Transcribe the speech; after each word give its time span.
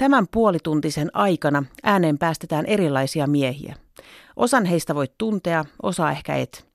Tämän 0.00 0.26
puolituntisen 0.30 1.10
aikana 1.12 1.64
ääneen 1.82 2.18
päästetään 2.18 2.66
erilaisia 2.66 3.26
miehiä. 3.26 3.76
Osan 4.36 4.64
heistä 4.64 4.94
voit 4.94 5.12
tuntea, 5.18 5.64
osa 5.82 6.10
ehkä 6.10 6.36
et. 6.36 6.66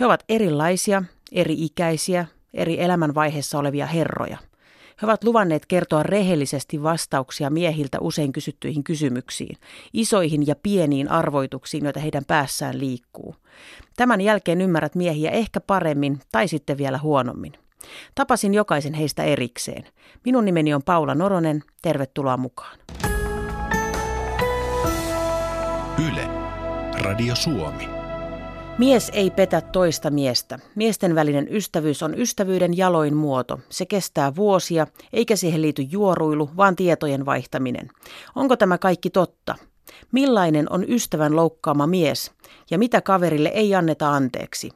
He 0.00 0.06
ovat 0.06 0.24
erilaisia, 0.28 1.02
eri-ikäisiä, 1.32 2.26
eri 2.54 2.80
elämänvaiheessa 2.80 3.58
olevia 3.58 3.86
herroja. 3.86 4.38
He 5.02 5.06
ovat 5.06 5.24
luvanneet 5.24 5.66
kertoa 5.66 6.02
rehellisesti 6.02 6.82
vastauksia 6.82 7.50
miehiltä 7.50 7.98
usein 8.00 8.32
kysyttyihin 8.32 8.84
kysymyksiin, 8.84 9.56
isoihin 9.92 10.46
ja 10.46 10.54
pieniin 10.62 11.10
arvoituksiin, 11.10 11.84
joita 11.84 12.00
heidän 12.00 12.24
päässään 12.24 12.78
liikkuu. 12.78 13.34
Tämän 13.96 14.20
jälkeen 14.20 14.60
ymmärrät 14.60 14.94
miehiä 14.94 15.30
ehkä 15.30 15.60
paremmin 15.60 16.20
tai 16.32 16.48
sitten 16.48 16.78
vielä 16.78 16.98
huonommin. 16.98 17.52
Tapasin 18.14 18.54
jokaisen 18.54 18.94
heistä 18.94 19.24
erikseen. 19.24 19.84
Minun 20.24 20.44
nimeni 20.44 20.74
on 20.74 20.82
Paula 20.82 21.14
Noronen. 21.14 21.62
Tervetuloa 21.82 22.36
mukaan. 22.36 22.78
Yle. 26.08 26.28
Radio 27.02 27.34
Suomi. 27.34 27.88
Mies 28.78 29.10
ei 29.14 29.30
petä 29.30 29.60
toista 29.60 30.10
miestä. 30.10 30.58
Miesten 30.74 31.14
välinen 31.14 31.46
ystävyys 31.50 32.02
on 32.02 32.18
ystävyyden 32.18 32.76
jaloin 32.76 33.16
muoto. 33.16 33.60
Se 33.68 33.86
kestää 33.86 34.36
vuosia, 34.36 34.86
eikä 35.12 35.36
siihen 35.36 35.62
liity 35.62 35.82
juoruilu, 35.82 36.50
vaan 36.56 36.76
tietojen 36.76 37.26
vaihtaminen. 37.26 37.88
Onko 38.34 38.56
tämä 38.56 38.78
kaikki 38.78 39.10
totta? 39.10 39.54
Millainen 40.12 40.72
on 40.72 40.84
ystävän 40.88 41.36
loukkaama 41.36 41.86
mies 41.86 42.32
ja 42.70 42.78
mitä 42.78 43.00
kaverille 43.00 43.48
ei 43.48 43.74
anneta 43.74 44.12
anteeksi? 44.12 44.70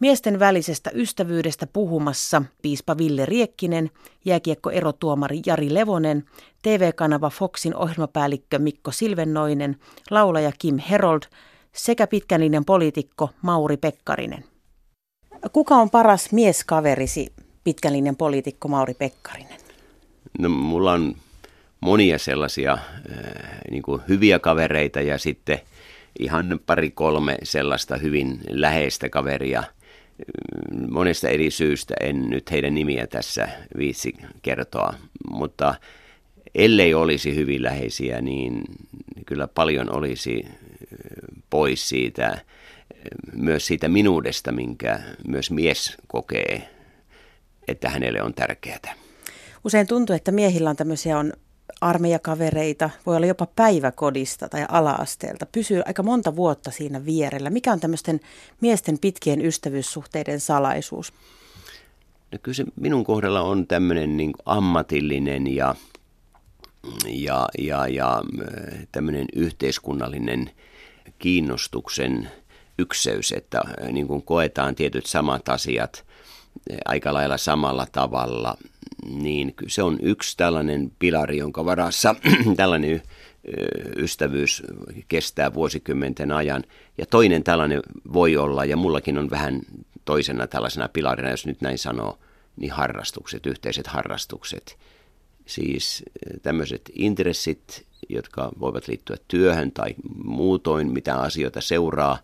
Miesten 0.00 0.38
välisestä 0.38 0.90
ystävyydestä 0.94 1.66
puhumassa 1.66 2.42
piispa 2.62 2.98
Ville 2.98 3.26
Riekkinen, 3.26 3.90
jääkiekko-erotuomari 4.24 5.40
Jari 5.46 5.74
Levonen, 5.74 6.24
TV-kanava 6.62 7.30
Foxin 7.30 7.76
ohjelmapäällikkö 7.76 8.58
Mikko 8.58 8.90
Silvennoinen, 8.90 9.76
laulaja 10.10 10.52
Kim 10.58 10.78
Herold 10.78 11.22
sekä 11.72 12.06
pitkän 12.06 12.40
linjan 12.40 12.64
poliitikko 12.64 13.30
Mauri 13.42 13.76
Pekkarinen. 13.76 14.44
Kuka 15.52 15.74
on 15.74 15.90
paras 15.90 16.32
mieskaverisi, 16.32 17.32
pitkän 17.64 17.92
linjan 17.92 18.16
poliitikko 18.16 18.68
Mauri 18.68 18.94
Pekkarinen? 18.94 19.58
No, 20.38 20.48
mulla 20.48 20.92
on 20.92 21.14
monia 21.80 22.18
sellaisia 22.18 22.72
äh, 22.72 22.80
niin 23.70 23.82
kuin 23.82 24.02
hyviä 24.08 24.38
kavereita 24.38 25.00
ja 25.00 25.18
sitten 25.18 25.60
ihan 26.18 26.60
pari 26.66 26.90
kolme 26.90 27.38
sellaista 27.42 27.96
hyvin 27.96 28.40
läheistä 28.48 29.08
kaveria– 29.08 29.62
monesta 30.90 31.28
eri 31.28 31.50
syystä 31.50 31.94
en 32.00 32.30
nyt 32.30 32.50
heidän 32.50 32.74
nimiä 32.74 33.06
tässä 33.06 33.48
viitsi 33.78 34.14
kertoa, 34.42 34.94
mutta 35.30 35.74
ellei 36.54 36.94
olisi 36.94 37.34
hyvin 37.34 37.62
läheisiä, 37.62 38.20
niin 38.20 38.62
kyllä 39.26 39.48
paljon 39.48 39.96
olisi 39.96 40.44
pois 41.50 41.88
siitä, 41.88 42.38
myös 43.32 43.66
siitä 43.66 43.88
minuudesta, 43.88 44.52
minkä 44.52 45.00
myös 45.28 45.50
mies 45.50 45.96
kokee, 46.06 46.68
että 47.68 47.88
hänelle 47.88 48.22
on 48.22 48.34
tärkeää. 48.34 48.94
Usein 49.64 49.86
tuntuu, 49.86 50.16
että 50.16 50.32
miehillä 50.32 50.70
on 50.70 50.76
tämmöisiä 50.76 51.18
on 51.18 51.32
armeijakavereita, 51.80 52.90
voi 53.06 53.16
olla 53.16 53.26
jopa 53.26 53.46
päiväkodista 53.56 54.48
tai 54.48 54.64
alaasteelta, 54.68 55.46
pysyy 55.46 55.82
aika 55.86 56.02
monta 56.02 56.36
vuotta 56.36 56.70
siinä 56.70 57.04
vierellä. 57.04 57.50
Mikä 57.50 57.72
on 57.72 57.80
tämmöisten 57.80 58.20
miesten 58.60 58.98
pitkien 58.98 59.44
ystävyyssuhteiden 59.44 60.40
salaisuus? 60.40 61.12
No 62.32 62.38
kyllä 62.42 62.56
se 62.56 62.64
minun 62.76 63.04
kohdalla 63.04 63.40
on 63.40 63.66
tämmöinen 63.66 64.16
niin 64.16 64.32
ammatillinen 64.44 65.54
ja, 65.54 65.74
ja, 67.06 67.48
ja, 67.58 67.88
ja 67.88 68.22
äh, 68.42 68.86
tämmöinen 68.92 69.26
yhteiskunnallinen 69.36 70.50
kiinnostuksen 71.18 72.30
ykseys, 72.78 73.32
että 73.32 73.58
äh, 73.58 73.92
niin 73.92 74.06
kuin 74.06 74.22
koetaan 74.22 74.74
tietyt 74.74 75.06
samat 75.06 75.48
asiat 75.48 76.04
äh, 76.72 76.78
aika 76.84 77.14
lailla 77.14 77.36
samalla 77.36 77.86
tavalla– 77.92 78.56
niin 79.10 79.54
se 79.68 79.82
on 79.82 79.98
yksi 80.02 80.36
tällainen 80.36 80.92
pilari, 80.98 81.36
jonka 81.38 81.64
varassa 81.64 82.14
tällainen 82.56 83.02
ystävyys 83.96 84.62
kestää 85.08 85.54
vuosikymmenten 85.54 86.32
ajan. 86.32 86.64
Ja 86.98 87.06
toinen 87.06 87.44
tällainen 87.44 87.82
voi 88.12 88.36
olla, 88.36 88.64
ja 88.64 88.76
mullakin 88.76 89.18
on 89.18 89.30
vähän 89.30 89.60
toisena 90.04 90.46
tällaisena 90.46 90.88
pilarina, 90.88 91.30
jos 91.30 91.46
nyt 91.46 91.60
näin 91.60 91.78
sanoo, 91.78 92.18
niin 92.56 92.72
harrastukset, 92.72 93.46
yhteiset 93.46 93.86
harrastukset. 93.86 94.78
Siis 95.46 96.02
tämmöiset 96.42 96.90
intressit, 96.94 97.86
jotka 98.08 98.52
voivat 98.60 98.88
liittyä 98.88 99.16
työhön 99.28 99.72
tai 99.72 99.94
muutoin, 100.24 100.92
mitä 100.92 101.20
asioita 101.20 101.60
seuraa, 101.60 102.18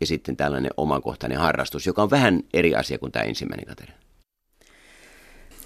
ja 0.00 0.06
sitten 0.06 0.36
tällainen 0.36 0.70
omakohtainen 0.76 1.38
harrastus, 1.38 1.86
joka 1.86 2.02
on 2.02 2.10
vähän 2.10 2.42
eri 2.52 2.74
asia 2.74 2.98
kuin 2.98 3.12
tämä 3.12 3.24
ensimmäinen 3.24 3.66
kategoria. 3.66 4.01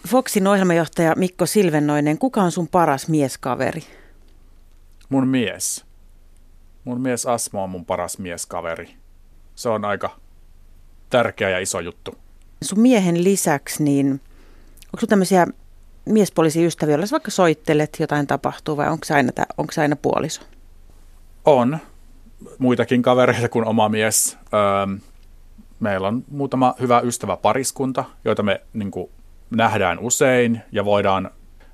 Foxin 0.06 0.46
ohjelmajohtaja 0.46 1.14
Mikko 1.16 1.46
Silvennoinen, 1.46 2.18
kuka 2.18 2.42
on 2.42 2.52
sun 2.52 2.68
paras 2.68 3.08
mieskaveri? 3.08 3.82
Mun 5.08 5.28
mies. 5.28 5.84
Mun 6.84 7.00
mies 7.00 7.26
Asmo 7.26 7.64
on 7.64 7.70
mun 7.70 7.84
paras 7.84 8.18
mieskaveri. 8.18 8.94
Se 9.54 9.68
on 9.68 9.84
aika 9.84 10.10
tärkeä 11.10 11.50
ja 11.50 11.58
iso 11.58 11.80
juttu. 11.80 12.14
Sun 12.62 12.80
miehen 12.80 13.24
lisäksi, 13.24 13.82
niin 13.82 14.10
onko 14.86 15.00
sun 15.00 15.08
tämmöisiä 15.08 15.46
miespoliisiystäviä, 16.04 16.92
joilla 16.92 17.06
vaikka 17.10 17.30
soittelet, 17.30 17.96
jotain 18.00 18.26
tapahtuu 18.26 18.76
vai 18.76 18.88
onko 18.88 19.04
se 19.04 19.14
aina, 19.14 19.32
onko 19.58 19.72
se 19.72 19.80
aina 19.80 19.96
puoliso? 19.96 20.42
On. 21.44 21.78
Muitakin 22.58 23.02
kavereita 23.02 23.48
kuin 23.48 23.64
oma 23.64 23.88
mies. 23.88 24.38
Öö, 24.54 24.96
meillä 25.80 26.08
on 26.08 26.24
muutama 26.30 26.74
hyvä 26.80 27.00
ystävä 27.00 27.36
pariskunta, 27.36 28.04
joita 28.24 28.42
me 28.42 28.60
niin 28.72 28.90
kuin, 28.90 29.10
nähdään 29.50 29.98
usein 29.98 30.62
ja 30.72 30.84
voidaan, 30.84 31.30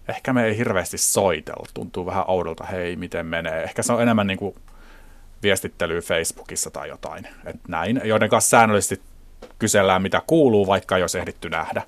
ehkä 0.08 0.32
me 0.32 0.44
ei 0.44 0.56
hirveästi 0.56 0.98
soitella, 0.98 1.66
tuntuu 1.74 2.06
vähän 2.06 2.24
oudolta, 2.26 2.64
hei 2.64 2.96
miten 2.96 3.26
menee. 3.26 3.62
Ehkä 3.62 3.82
se 3.82 3.92
on 3.92 4.02
enemmän 4.02 4.26
niin 4.26 4.38
kuin 4.38 4.54
viestittelyä 5.42 6.00
Facebookissa 6.00 6.70
tai 6.70 6.88
jotain, 6.88 7.28
että 7.46 7.62
näin, 7.68 8.00
joiden 8.04 8.30
kanssa 8.30 8.50
säännöllisesti 8.50 9.02
kysellään 9.58 10.02
mitä 10.02 10.22
kuuluu, 10.26 10.66
vaikka 10.66 10.98
jos 10.98 11.14
ehditty 11.14 11.50
nähdä. 11.50 11.82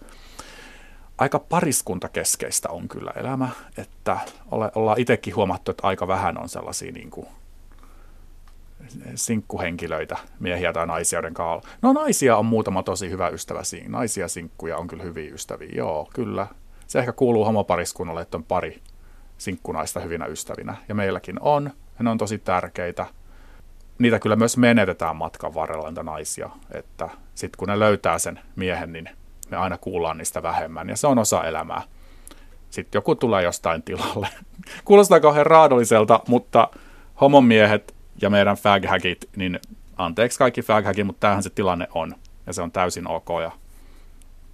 Aika 1.18 1.38
pariskuntakeskeistä 1.38 2.68
on 2.68 2.88
kyllä 2.88 3.12
elämä, 3.16 3.48
että 3.78 4.18
ollaan 4.50 5.00
itsekin 5.00 5.36
huomattu, 5.36 5.70
että 5.70 5.86
aika 5.86 6.08
vähän 6.08 6.38
on 6.38 6.48
sellaisia 6.48 6.92
niin 6.92 7.10
kuin 7.10 7.26
sinkkuhenkilöitä, 9.14 10.16
miehiä 10.40 10.72
tai 10.72 10.86
naisia, 10.86 11.16
joiden 11.16 11.34
kanssa 11.34 11.70
No 11.82 11.92
naisia 11.92 12.36
on 12.36 12.46
muutama 12.46 12.82
tosi 12.82 13.10
hyvä 13.10 13.28
ystävä 13.28 13.64
siinä. 13.64 13.88
Naisia 13.88 14.28
sinkkuja 14.28 14.76
on 14.76 14.86
kyllä 14.86 15.02
hyviä 15.02 15.34
ystäviä, 15.34 15.70
joo, 15.74 16.08
kyllä. 16.14 16.46
Se 16.86 16.98
ehkä 16.98 17.12
kuuluu 17.12 17.44
homopariskunnalle, 17.44 18.20
että 18.20 18.36
on 18.36 18.44
pari 18.44 18.82
sinkkunaista 19.38 20.00
hyvinä 20.00 20.26
ystävinä. 20.26 20.74
Ja 20.88 20.94
meilläkin 20.94 21.36
on, 21.40 21.64
ja 21.98 22.04
ne 22.04 22.10
on 22.10 22.18
tosi 22.18 22.38
tärkeitä. 22.38 23.06
Niitä 23.98 24.18
kyllä 24.18 24.36
myös 24.36 24.56
menetetään 24.56 25.16
matkan 25.16 25.54
varrella, 25.54 25.88
niitä 25.88 26.02
naisia. 26.02 26.50
Että 26.74 27.08
sitten 27.34 27.58
kun 27.58 27.68
ne 27.68 27.78
löytää 27.78 28.18
sen 28.18 28.40
miehen, 28.56 28.92
niin 28.92 29.08
me 29.50 29.56
aina 29.56 29.78
kuullaan 29.78 30.18
niistä 30.18 30.42
vähemmän. 30.42 30.88
Ja 30.88 30.96
se 30.96 31.06
on 31.06 31.18
osa 31.18 31.44
elämää. 31.44 31.82
Sitten 32.70 32.98
joku 32.98 33.14
tulee 33.14 33.42
jostain 33.42 33.82
tilalle. 33.82 34.28
Kuulostaa 34.84 35.20
kauhean 35.20 35.46
raadolliselta, 35.46 36.20
mutta 36.28 36.68
homomiehet 37.20 37.94
ja 38.22 38.30
meidän 38.30 38.56
faghagit, 38.56 39.28
niin 39.36 39.60
anteeksi 39.96 40.38
kaikki 40.38 40.62
faghagit, 40.62 41.06
mutta 41.06 41.20
tämähän 41.20 41.42
se 41.42 41.50
tilanne 41.50 41.88
on. 41.94 42.14
Ja 42.46 42.52
se 42.52 42.62
on 42.62 42.72
täysin 42.72 43.08
ok 43.08 43.28
ja 43.42 43.50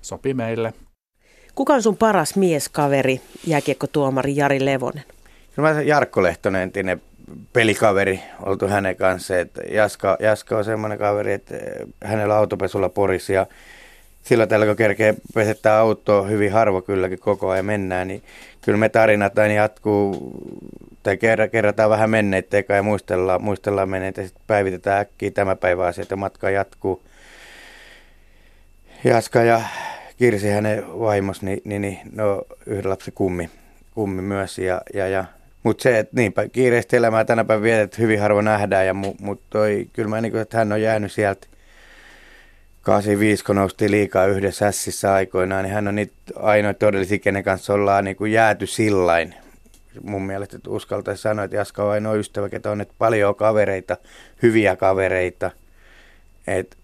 sopii 0.02 0.34
meille. 0.34 0.74
Kuka 1.54 1.74
on 1.74 1.82
sun 1.82 1.96
paras 1.96 2.36
mieskaveri, 2.36 3.20
jääkiekkotuomari 3.46 4.36
Jari 4.36 4.64
Levonen? 4.64 5.04
No 5.56 5.62
mä 5.62 5.82
Jarkko 5.82 6.22
Lehtonen, 6.22 6.62
entinen 6.62 7.02
pelikaveri, 7.52 8.20
oltu 8.40 8.68
hänen 8.68 8.96
kanssa. 8.96 9.38
Että 9.38 9.62
Jaska, 9.62 10.16
Jaska 10.20 10.58
on 10.58 10.64
semmoinen 10.64 10.98
kaveri, 10.98 11.32
että 11.32 11.54
hänellä 12.04 12.36
autopesulla 12.36 12.88
Porissa 12.88 13.32
ja 13.32 13.46
silloin 14.22 14.49
tällä 14.49 14.67
kun 14.67 14.76
kerkee 14.76 15.14
pesettää 15.34 15.78
autoa 15.78 16.22
hyvin 16.22 16.52
harvo 16.52 16.82
kylläkin 16.82 17.19
koko 17.19 17.49
ajan 17.49 17.64
mennään, 17.64 18.08
niin 18.08 18.22
kyllä 18.61 18.78
me 18.78 18.88
tarinat 18.88 19.38
aina 19.38 19.55
jatkuu, 19.55 20.32
tai 21.02 21.19
kerrataan 21.52 21.90
vähän 21.90 22.11
menneitä 22.11 22.56
ja 22.69 22.82
muistellaan, 22.82 23.43
muistellaan 23.43 23.88
menneitä 23.88 24.22
sitten 24.22 24.44
päivitetään 24.46 25.00
äkkiä 25.00 25.31
tämä 25.31 25.56
päivä 25.56 25.87
asiat 25.87 26.11
ja 26.11 26.17
matka 26.17 26.50
jatkuu. 26.50 27.02
Jaska 29.05 29.43
ja 29.43 29.61
Kirsi 30.17 30.49
hänen 30.49 30.84
vaimos, 31.00 31.43
niin, 31.43 31.61
niin, 31.64 31.82
niin 31.82 31.99
no 32.12 32.43
yhden 32.66 32.90
lapsen 32.90 33.14
kummi, 33.14 33.50
kummi 33.94 34.23
myös. 34.23 34.58
Ja, 34.58 34.81
ja, 34.94 35.08
ja. 35.08 35.25
Mutta 35.62 35.82
se, 35.82 35.99
että 35.99 36.16
niinpä 36.16 36.49
kiireistä 36.49 36.96
elämää 36.96 37.25
tänä 37.25 37.44
päivänä 37.44 37.64
vietet 37.64 37.99
hyvin 37.99 38.20
harvoin 38.20 38.44
nähdään, 38.44 38.87
ja 38.87 38.94
mu, 38.94 39.14
mutta 39.20 39.46
toi, 39.50 39.88
kyllä 39.93 40.08
mä 40.08 40.20
niin 40.20 40.32
kuin, 40.32 40.43
että 40.43 40.58
hän 40.58 40.73
on 40.73 40.82
jäänyt 40.82 41.12
sieltä 41.12 41.46
85, 42.82 43.44
kun 43.44 43.56
nousti 43.56 43.90
liikaa 43.90 44.26
yhdessä 44.26 44.66
ässissä 44.66 45.12
aikoinaan, 45.12 45.64
niin 45.64 45.74
hän 45.74 45.88
on 45.88 45.94
niitä 45.94 46.14
ainoa 46.36 46.74
todellisia, 46.74 47.18
kenen 47.18 47.44
kanssa 47.44 47.74
ollaan 47.74 48.04
niin 48.04 48.16
kuin 48.16 48.32
jääty 48.32 48.66
sillain. 48.66 49.34
Mun 50.02 50.22
mielestä, 50.22 50.56
että 50.56 50.70
uskaltaisi 50.70 51.22
sanoa, 51.22 51.44
että 51.44 51.56
Jaska 51.56 51.84
on 51.84 51.90
ainoa 51.90 52.14
ystävä, 52.14 52.48
ketä 52.48 52.70
on 52.70 52.80
että 52.80 52.94
paljon 52.98 53.34
kavereita, 53.34 53.96
hyviä 54.42 54.76
kavereita, 54.76 55.50
että 56.46 56.76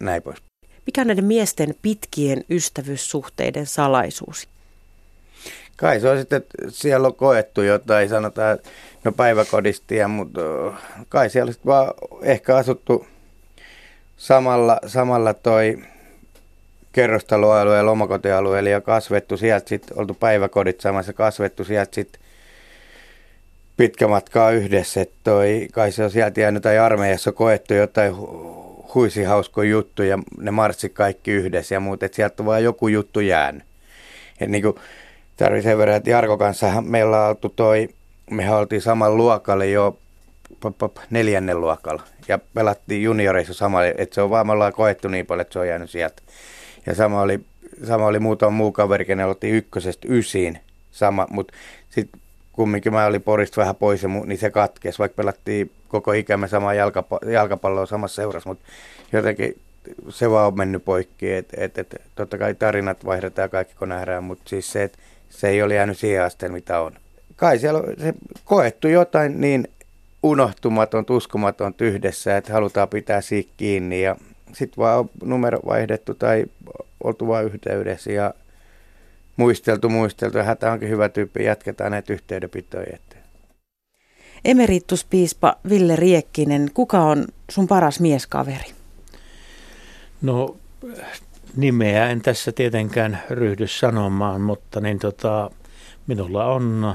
näin 0.00 0.22
pois. 0.22 0.38
Mikä 0.86 1.00
on 1.00 1.06
näiden 1.06 1.24
miesten 1.24 1.74
pitkien 1.82 2.44
ystävyyssuhteiden 2.50 3.66
salaisuus? 3.66 4.48
Kai 5.76 6.00
se 6.00 6.08
on 6.08 6.18
sitten, 6.18 6.36
että 6.36 6.54
siellä 6.68 7.06
on 7.06 7.14
koettu 7.14 7.62
jotain, 7.62 8.08
sanotaan, 8.08 8.58
no 9.04 9.12
päiväkodistia, 9.12 10.08
mutta 10.08 10.40
kai 11.08 11.30
siellä 11.30 11.50
on 11.50 11.54
vaan 11.66 11.94
ehkä 12.22 12.56
asuttu 12.56 13.06
samalla, 14.16 14.78
samalla 14.86 15.34
toi 15.34 15.78
kerrostaloalueella, 16.92 17.90
omakotialueella 17.90 18.70
ja 18.70 18.80
kasvettu 18.80 19.36
sieltä 19.36 19.68
sitten, 19.68 19.98
oltu 19.98 20.14
päiväkodit 20.14 20.80
samassa, 20.80 21.12
kasvettu 21.12 21.64
sieltä 21.64 21.94
sitten 21.94 22.20
pitkä 23.76 24.08
matkaa 24.08 24.50
yhdessä, 24.50 25.00
että 25.00 25.16
toi, 25.24 25.68
kai 25.72 25.92
se 25.92 26.04
on 26.04 26.10
sieltä 26.10 26.40
jäänyt 26.40 26.62
tai 26.62 26.78
armeijassa 26.78 27.32
koettu 27.32 27.74
jotain 27.74 28.14
huisi 28.94 29.22
hausko 29.22 29.62
juttu 29.62 30.02
ja 30.02 30.18
ne 30.38 30.50
marssi 30.50 30.88
kaikki 30.88 31.30
yhdessä 31.30 31.74
ja 31.74 31.80
muut, 31.80 32.02
että 32.02 32.16
sieltä 32.16 32.42
on 32.42 32.46
vaan 32.46 32.64
joku 32.64 32.88
juttu 32.88 33.20
jäänyt. 33.20 33.62
Et 34.40 34.48
niin 34.48 34.74
tarvii 35.36 35.62
sen 35.62 35.78
verran, 35.78 35.96
että 35.96 36.10
Jarko 36.10 36.38
kanssa 36.38 36.82
meillä 36.82 37.22
on 37.22 37.28
oltu 37.28 37.48
toi, 37.48 37.88
mehän 38.30 38.56
oltiin 38.56 38.82
saman 38.82 39.16
luokalla 39.16 39.64
jo 39.64 39.98
neljännen 41.10 41.60
luokalla 41.60 42.02
ja 42.28 42.38
pelattiin 42.54 43.02
junioreissa 43.02 43.54
sama, 43.54 43.84
että 43.84 44.14
se 44.14 44.22
on 44.22 44.30
vaan, 44.30 44.46
me 44.46 44.52
ollaan 44.52 44.72
koettu 44.72 45.08
niin 45.08 45.26
paljon, 45.26 45.40
että 45.40 45.52
se 45.52 45.58
on 45.58 45.68
jäänyt 45.68 45.90
sieltä. 45.90 46.22
Ja 46.86 46.94
sama 46.94 47.20
oli, 47.20 47.40
sama 47.84 48.06
oli 48.06 48.18
muutama 48.18 48.50
muu 48.50 48.72
kaveri, 48.72 49.04
kenen 49.04 49.26
oltiin 49.26 49.54
ykkösestä 49.54 50.08
ysiin 50.10 50.58
sama, 50.90 51.26
mutta 51.30 51.54
sitten 51.90 52.20
kumminkin 52.52 52.92
mä 52.92 53.06
olin 53.06 53.22
Porista 53.22 53.60
vähän 53.60 53.76
pois, 53.76 54.02
ja 54.02 54.08
niin 54.08 54.38
se 54.38 54.50
katkesi, 54.50 54.98
vaikka 54.98 55.16
pelattiin 55.16 55.70
koko 55.88 56.12
ikämme 56.12 56.48
samaa 56.48 56.74
jalkapa- 56.74 57.30
jalkapalloa 57.30 57.86
samassa 57.86 58.22
seurassa, 58.22 58.48
mutta 58.48 58.64
jotenkin 59.12 59.60
se 60.08 60.30
vaan 60.30 60.46
on 60.46 60.56
mennyt 60.56 60.84
poikki, 60.84 61.32
että 61.32 61.56
et, 61.60 61.78
et, 61.78 61.96
totta 62.14 62.38
kai 62.38 62.54
tarinat 62.54 63.04
vaihdetaan 63.04 63.50
kaikki 63.50 63.74
kun 63.74 63.88
nähdään, 63.88 64.24
mutta 64.24 64.48
siis 64.48 64.72
se, 64.72 64.82
että 64.82 64.98
se 65.28 65.48
ei 65.48 65.62
ole 65.62 65.74
jäänyt 65.74 65.98
siihen 65.98 66.22
asteen, 66.22 66.52
mitä 66.52 66.80
on. 66.80 66.92
Kai 67.36 67.58
siellä 67.58 67.80
on 67.80 67.94
se 67.98 68.14
koettu 68.44 68.88
jotain 68.88 69.40
niin 69.40 69.68
unohtumaton, 70.22 71.04
uskomaton 71.10 71.74
yhdessä, 71.80 72.36
että 72.36 72.52
halutaan 72.52 72.88
pitää 72.88 73.20
siitä 73.20 73.52
kiinni 73.56 74.02
ja 74.02 74.16
sitten 74.52 74.76
vaan 74.76 74.98
on 74.98 75.10
numero 75.24 75.58
vaihdettu 75.66 76.14
tai 76.14 76.44
oltu 77.04 77.28
vaan 77.28 77.44
yhteydessä 77.44 78.12
ja 78.12 78.34
muisteltu, 79.36 79.88
muisteltu 79.88 80.38
ja 80.38 80.44
hätä 80.44 80.72
onkin 80.72 80.88
hyvä 80.88 81.08
tyyppi, 81.08 81.44
jatketaan 81.44 81.90
näitä 81.90 82.12
yhteydenpitoja. 82.12 82.98
Emerituspiispa 84.44 85.56
Ville 85.68 85.96
Riekkinen, 85.96 86.70
kuka 86.74 87.00
on 87.00 87.24
sun 87.50 87.66
paras 87.66 88.00
mieskaveri? 88.00 88.72
No 90.22 90.56
nimeä 91.56 92.10
en 92.10 92.22
tässä 92.22 92.52
tietenkään 92.52 93.22
ryhdy 93.30 93.66
sanomaan, 93.66 94.40
mutta 94.40 94.80
niin 94.80 94.98
tota, 94.98 95.50
minulla 96.06 96.46
on 96.46 96.94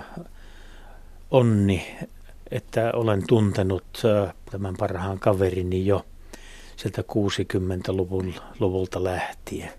onni, 1.31 1.97
että 2.51 2.91
olen 2.95 3.27
tuntenut 3.27 4.03
tämän 4.51 4.75
parhaan 4.79 5.19
kaverini 5.19 5.85
jo 5.85 6.05
sieltä 6.75 7.01
60-luvulta 7.01 9.03
lähtien. 9.03 9.71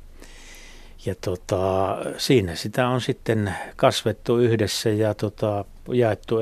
Ja 1.06 1.14
tota, 1.20 1.96
siinä 2.16 2.54
sitä 2.54 2.88
on 2.88 3.00
sitten 3.00 3.54
kasvettu 3.76 4.38
yhdessä 4.38 4.90
ja 4.90 5.14
tota, 5.14 5.64
jaettu 5.92 6.36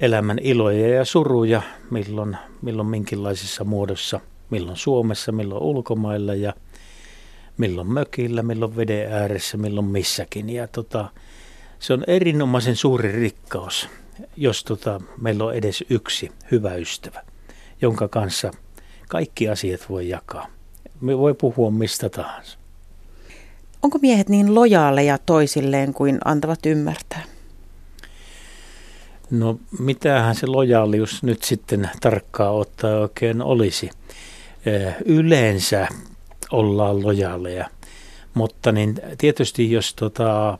elämän 0.00 0.38
iloja 0.38 0.88
ja 0.88 1.04
suruja, 1.04 1.62
milloin, 1.90 2.36
milloin 2.62 2.88
minkinlaisessa 2.88 3.64
muodossa, 3.64 4.20
milloin 4.50 4.76
Suomessa, 4.76 5.32
milloin 5.32 5.62
ulkomailla 5.62 6.34
ja 6.34 6.52
milloin 7.56 7.92
mökillä, 7.92 8.42
milloin 8.42 8.76
veden 8.76 9.12
ääressä, 9.12 9.56
milloin 9.56 9.86
missäkin. 9.86 10.50
Ja 10.50 10.68
tota, 10.68 11.10
se 11.78 11.92
on 11.92 12.04
erinomaisen 12.06 12.76
suuri 12.76 13.12
rikkaus, 13.12 13.88
jos 14.36 14.64
tota, 14.64 15.00
meillä 15.20 15.44
on 15.44 15.54
edes 15.54 15.84
yksi 15.90 16.32
hyvä 16.50 16.74
ystävä, 16.74 17.22
jonka 17.82 18.08
kanssa 18.08 18.50
kaikki 19.08 19.48
asiat 19.48 19.80
voi 19.88 20.08
jakaa. 20.08 20.46
Me 21.00 21.18
voi 21.18 21.34
puhua 21.34 21.70
mistä 21.70 22.08
tahansa. 22.08 22.58
Onko 23.82 23.98
miehet 24.02 24.28
niin 24.28 24.54
lojaaleja 24.54 25.18
toisilleen 25.18 25.94
kuin 25.94 26.18
antavat 26.24 26.66
ymmärtää? 26.66 27.24
No 29.30 29.58
mitähän 29.78 30.34
se 30.34 30.46
lojaalius 30.46 31.22
nyt 31.22 31.42
sitten 31.42 31.90
tarkkaa 32.00 32.50
ottaa 32.50 33.00
oikein 33.00 33.42
olisi. 33.42 33.90
Yleensä 35.04 35.88
ollaan 36.50 37.02
lojaaleja, 37.02 37.70
mutta 38.34 38.72
niin 38.72 39.00
tietysti 39.18 39.70
jos 39.70 39.94
tota, 39.94 40.58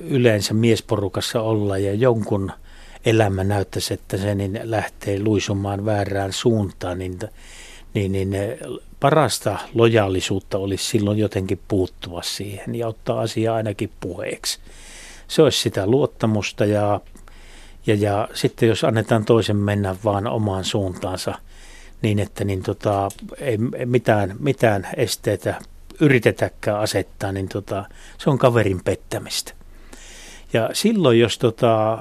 yleensä 0.00 0.54
miesporukassa 0.54 1.42
ollaan 1.42 1.84
ja 1.84 1.94
jonkun 1.94 2.52
elämä 3.06 3.44
näyttäisi, 3.44 3.94
että 3.94 4.16
se 4.16 4.34
niin 4.34 4.60
lähtee 4.62 5.22
luisumaan 5.22 5.84
väärään 5.84 6.32
suuntaan, 6.32 6.98
niin, 6.98 7.18
niin, 7.94 8.12
niin 8.12 8.36
parasta 9.00 9.58
lojaalisuutta 9.74 10.58
olisi 10.58 10.84
silloin 10.84 11.18
jotenkin 11.18 11.60
puuttua 11.68 12.22
siihen 12.22 12.74
ja 12.74 12.88
ottaa 12.88 13.20
asia 13.20 13.54
ainakin 13.54 13.90
puheeksi. 14.00 14.58
Se 15.28 15.42
olisi 15.42 15.60
sitä 15.60 15.86
luottamusta 15.86 16.64
ja 16.64 17.00
ja, 17.86 17.94
ja 17.94 18.28
sitten 18.34 18.68
jos 18.68 18.84
annetaan 18.84 19.24
toisen 19.24 19.56
mennä 19.56 19.96
vaan 20.04 20.26
omaan 20.26 20.64
suuntaansa 20.64 21.34
niin, 22.02 22.18
että 22.18 22.44
niin 22.44 22.62
tota, 22.62 23.08
ei 23.38 23.58
mitään, 23.84 24.36
mitään 24.38 24.88
esteitä 24.96 25.54
yritetäkään 26.00 26.80
asettaa, 26.80 27.32
niin 27.32 27.48
tota, 27.48 27.84
se 28.18 28.30
on 28.30 28.38
kaverin 28.38 28.80
pettämistä. 28.84 29.52
Ja 30.52 30.70
silloin, 30.72 31.20
jos 31.20 31.38
tota, 31.38 31.98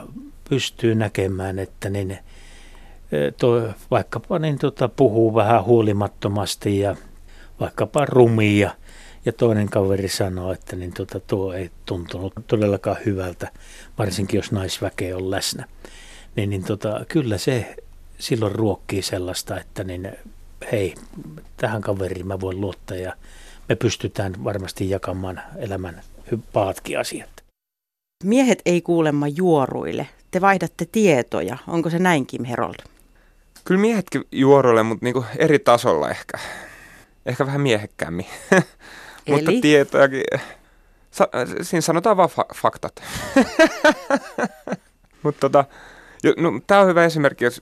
pystyy 0.50 0.96
näkemään, 0.96 1.60
että 1.60 1.90
niin, 1.90 2.12
e, 2.12 3.32
to, 3.32 3.70
vaikkapa 3.92 4.40
niin 4.40 4.58
tota, 4.58 4.90
puhuu 4.90 5.36
vähän 5.36 5.64
huolimattomasti 5.64 6.80
ja 6.80 6.96
vaikkapa 7.60 8.06
rumia, 8.06 8.72
ja 9.26 9.34
toinen 9.34 9.70
kaveri 9.70 10.10
sanoo, 10.10 10.52
että 10.52 10.76
niin 10.76 10.94
tota, 10.94 11.20
tuo 11.20 11.54
ei 11.54 11.72
tuntunut 11.86 12.34
todellakaan 12.48 12.98
hyvältä, 13.06 13.52
varsinkin 13.98 14.38
jos 14.38 14.52
naisväkeä 14.52 15.18
on 15.18 15.32
läsnä. 15.32 15.66
Niin, 16.36 16.50
niin 16.50 16.64
tota, 16.64 17.06
kyllä 17.08 17.38
se 17.38 17.76
silloin 18.20 18.56
ruokkii 18.56 19.02
sellaista, 19.02 19.60
että 19.60 19.84
niin, 19.84 20.12
hei, 20.72 20.96
tähän 21.58 21.82
kaveriin 21.82 22.28
mä 22.28 22.40
voin 22.40 22.62
luottaa 22.62 22.98
ja 22.98 23.14
me 23.70 23.76
pystytään 23.76 24.34
varmasti 24.44 24.90
jakamaan 24.90 25.42
elämän 25.58 26.02
paatkin 26.54 27.00
asiat. 27.00 27.45
Miehet 28.26 28.62
ei 28.66 28.82
kuulemma 28.82 29.28
juoruille. 29.28 30.08
Te 30.32 30.42
vaihdatte 30.42 30.86
tietoja. 30.92 31.58
Onko 31.68 31.90
se 31.90 32.00
näin, 32.00 32.26
Kim 32.26 32.44
Herold? 32.44 32.76
Kyllä 33.66 33.82
miehetkin 33.82 34.24
juoruille, 34.32 34.84
mutta 34.84 35.06
niinku 35.06 35.26
eri 35.38 35.60
tasolla 35.60 36.10
ehkä. 36.10 36.38
Ehkä 37.26 37.46
vähän 37.46 37.62
miehekkäämmin. 37.62 38.26
Mutta 39.30 39.52
tietojakin, 39.62 40.24
sa, 41.12 41.28
siinä 41.62 41.82
sanotaan 41.82 42.18
vaan 42.18 42.30
fa- 42.30 42.56
faktat. 42.62 43.04
Mutta 45.24 45.40
tota, 45.40 45.66
no, 46.38 46.62
tämä 46.68 46.82
on 46.82 46.88
hyvä 46.88 47.06
esimerkki, 47.06 47.46
jos 47.46 47.62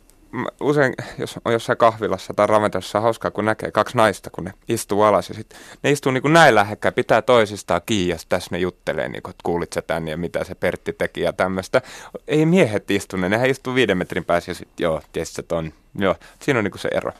usein, 0.61 0.93
jos 1.17 1.39
on 1.45 1.53
jossain 1.53 1.77
kahvilassa 1.77 2.33
tai 2.33 2.47
ravintolassa 2.47 2.99
hauskaa, 2.99 3.31
kun 3.31 3.45
näkee 3.45 3.71
kaksi 3.71 3.97
naista, 3.97 4.29
kun 4.29 4.43
ne 4.43 4.53
istuu 4.67 5.01
alas 5.01 5.29
ja 5.29 5.35
sitten 5.35 5.59
ne 5.83 5.91
istuu 5.91 6.11
niin 6.11 6.21
kuin 6.21 6.33
näin 6.33 6.55
lähekkäin, 6.55 6.93
pitää 6.93 7.21
toisistaan 7.21 7.81
kiinni 7.85 8.13
ja 8.13 8.17
tässä 8.29 8.47
ne 8.51 8.59
juttelee, 8.59 9.09
niin 9.09 9.23
kuin, 9.23 9.31
että 9.31 9.41
kuulit 9.43 9.73
sä 9.73 9.81
tän 9.81 10.07
ja 10.07 10.17
mitä 10.17 10.43
se 10.43 10.55
Pertti 10.55 10.93
teki 10.93 11.21
ja 11.21 11.33
tämmöistä. 11.33 11.81
Ei 12.27 12.45
miehet 12.45 12.91
istu, 12.91 13.17
ne, 13.17 13.29
nehän 13.29 13.49
istuu 13.49 13.75
viiden 13.75 13.97
metrin 13.97 14.25
päässä 14.25 14.51
ja 14.51 14.55
sitten 14.55 14.83
joo, 14.83 15.01
tiesit, 15.11 15.39
että 15.39 15.55
on, 15.55 15.73
joo, 15.95 16.15
siinä 16.41 16.57
on 16.59 16.63
niin 16.63 16.71
kuin 16.71 16.81
se 16.81 16.89
ero. 16.91 17.11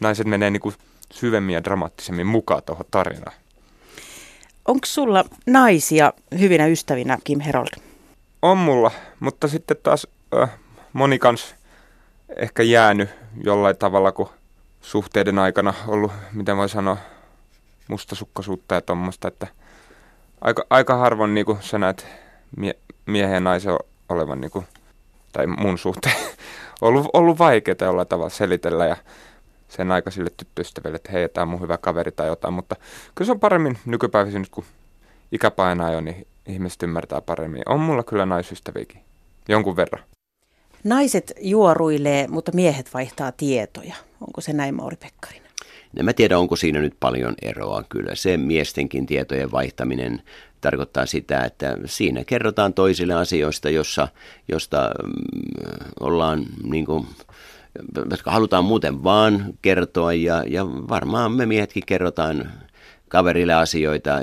Naiset 0.00 0.26
menee 0.26 0.50
niin 0.50 0.60
kuin 0.60 0.74
syvemmin 1.12 1.54
ja 1.54 1.64
dramaattisemmin 1.64 2.26
mukaan 2.26 2.62
tuohon 2.62 2.86
tarinaan. 2.90 3.36
Onko 4.68 4.86
sulla 4.86 5.24
naisia 5.46 6.12
hyvinä 6.38 6.66
ystävinä, 6.66 7.18
Kim 7.24 7.40
Herold? 7.40 7.68
On 8.42 8.58
mulla, 8.58 8.90
mutta 9.20 9.48
sitten 9.48 9.76
taas 9.82 10.06
äh, 10.42 10.50
moni 10.92 11.18
kans 11.18 11.54
ehkä 12.36 12.62
jäänyt 12.62 13.10
jollain 13.44 13.76
tavalla, 13.76 14.12
kun 14.12 14.28
suhteiden 14.80 15.38
aikana 15.38 15.74
ollut, 15.88 16.12
miten 16.32 16.56
voi 16.56 16.68
sanoa, 16.68 16.96
mustasukkaisuutta 17.88 18.74
ja 18.74 18.80
tuommoista, 18.80 19.28
että 19.28 19.46
aika, 20.40 20.66
aika 20.70 20.96
harvoin 20.96 21.34
niin 21.34 21.46
sä 21.60 21.78
näet 21.78 22.06
mie- 22.56 22.78
miehen 23.06 23.34
ja 23.34 23.40
naisen 23.40 23.76
olevan, 24.08 24.40
niin 24.40 24.50
kuin, 24.50 24.66
tai 25.32 25.46
mun 25.46 25.78
suhteen, 25.78 26.16
ollut, 26.80 27.06
ollut 27.12 27.38
vaikeaa 27.38 27.76
jollain 27.80 28.08
tavalla 28.08 28.30
selitellä 28.30 28.86
ja 28.86 28.96
sen 29.68 29.92
aikaisille 29.92 30.30
tyttöystäville, 30.36 30.96
että 30.96 31.12
hei, 31.12 31.28
tämä 31.28 31.42
on 31.42 31.48
mun 31.48 31.60
hyvä 31.60 31.78
kaveri 31.78 32.12
tai 32.12 32.26
jotain, 32.26 32.54
mutta 32.54 32.76
kyllä 33.14 33.26
se 33.26 33.32
on 33.32 33.40
paremmin 33.40 33.78
nykypäivisin, 33.86 34.46
kun 34.50 34.64
ikä 35.32 35.50
painaa 35.50 35.92
jo, 35.92 36.00
niin 36.00 36.26
ihmiset 36.46 36.82
ymmärtää 36.82 37.20
paremmin. 37.20 37.62
On 37.66 37.80
mulla 37.80 38.02
kyllä 38.02 38.26
naisystäviäkin, 38.26 39.00
jonkun 39.48 39.76
verran. 39.76 40.04
Naiset 40.84 41.32
juoruilee, 41.40 42.28
mutta 42.28 42.52
miehet 42.54 42.94
vaihtaa 42.94 43.32
tietoja. 43.32 43.94
Onko 44.20 44.40
se 44.40 44.52
näin, 44.52 44.74
Mauri 44.74 44.96
Pekkarinen? 44.96 45.52
En 45.96 46.04
mä 46.04 46.12
tiedä, 46.12 46.38
onko 46.38 46.56
siinä 46.56 46.80
nyt 46.80 46.94
paljon 47.00 47.34
eroa. 47.42 47.84
Kyllä 47.88 48.14
se 48.14 48.36
miestenkin 48.36 49.06
tietojen 49.06 49.52
vaihtaminen 49.52 50.22
tarkoittaa 50.60 51.06
sitä, 51.06 51.44
että 51.44 51.76
siinä 51.84 52.24
kerrotaan 52.24 52.74
toisille 52.74 53.14
asioista, 53.14 53.70
jossa, 53.70 54.08
josta 54.48 54.90
mm, 55.04 55.12
ollaan 56.00 56.46
niin 56.62 56.86
kuin, 56.86 57.06
halutaan 58.26 58.64
muuten 58.64 59.04
vaan 59.04 59.54
kertoa 59.62 60.12
ja, 60.12 60.44
ja 60.46 60.66
varmaan 60.66 61.32
me 61.32 61.46
miehetkin 61.46 61.86
kerrotaan 61.86 62.52
kaverille 63.12 63.54
asioita, 63.54 64.18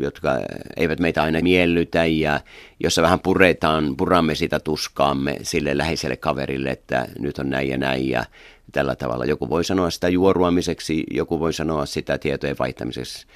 jotka 0.00 0.30
eivät 0.76 1.00
meitä 1.00 1.22
aina 1.22 1.40
miellytä 1.40 2.04
ja 2.04 2.40
jossa 2.80 3.02
vähän 3.02 3.20
puretaan, 3.20 3.96
puramme 3.96 4.34
sitä 4.34 4.60
tuskaamme 4.60 5.36
sille 5.42 5.78
läheiselle 5.78 6.16
kaverille, 6.16 6.70
että 6.70 7.08
nyt 7.18 7.38
on 7.38 7.50
näin 7.50 7.68
ja 7.68 7.78
näin 7.78 8.08
ja 8.08 8.24
tällä 8.72 8.96
tavalla. 8.96 9.24
Joku 9.24 9.50
voi 9.50 9.64
sanoa 9.64 9.90
sitä 9.90 10.08
juoruamiseksi, 10.08 11.04
joku 11.10 11.40
voi 11.40 11.52
sanoa 11.52 11.86
sitä 11.86 12.18
tietojen 12.18 12.56
vaihtamiseksi. 12.58 13.26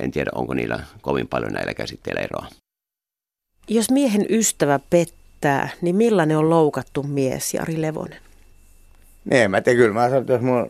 En 0.00 0.10
tiedä, 0.10 0.30
onko 0.34 0.54
niillä 0.54 0.80
kovin 1.00 1.28
paljon 1.28 1.52
näillä 1.52 1.74
käsitteillä 1.74 2.20
eroa. 2.20 2.46
Jos 3.68 3.90
miehen 3.90 4.26
ystävä 4.28 4.80
pettää, 4.90 5.68
niin 5.80 5.96
millainen 5.96 6.36
on 6.36 6.50
loukattu 6.50 7.02
mies, 7.02 7.54
Jari 7.54 7.82
Levonen? 7.82 8.18
Niin, 9.24 9.50
mä 9.50 9.60
tiedän, 9.60 9.78
kyllä 9.78 9.94
mä 9.94 10.08
sanon, 10.08 10.20
että 10.20 10.32
jos 10.32 10.42
mun, 10.42 10.66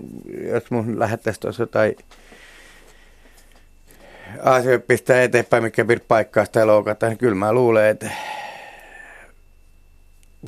jos 0.52 0.70
mun 0.70 0.98
lähettäisiin 0.98 1.40
tuossa 1.40 1.62
jotain 1.62 1.96
asioita 4.42 4.86
pistää 4.86 5.22
eteenpäin, 5.22 5.62
mikä 5.62 5.84
paikkaa 6.08 6.44
sitä 6.44 6.66
loukata, 6.66 7.08
niin 7.08 7.18
kyllä 7.18 7.34
mä 7.34 7.52
luulen, 7.52 7.86
että 7.86 8.10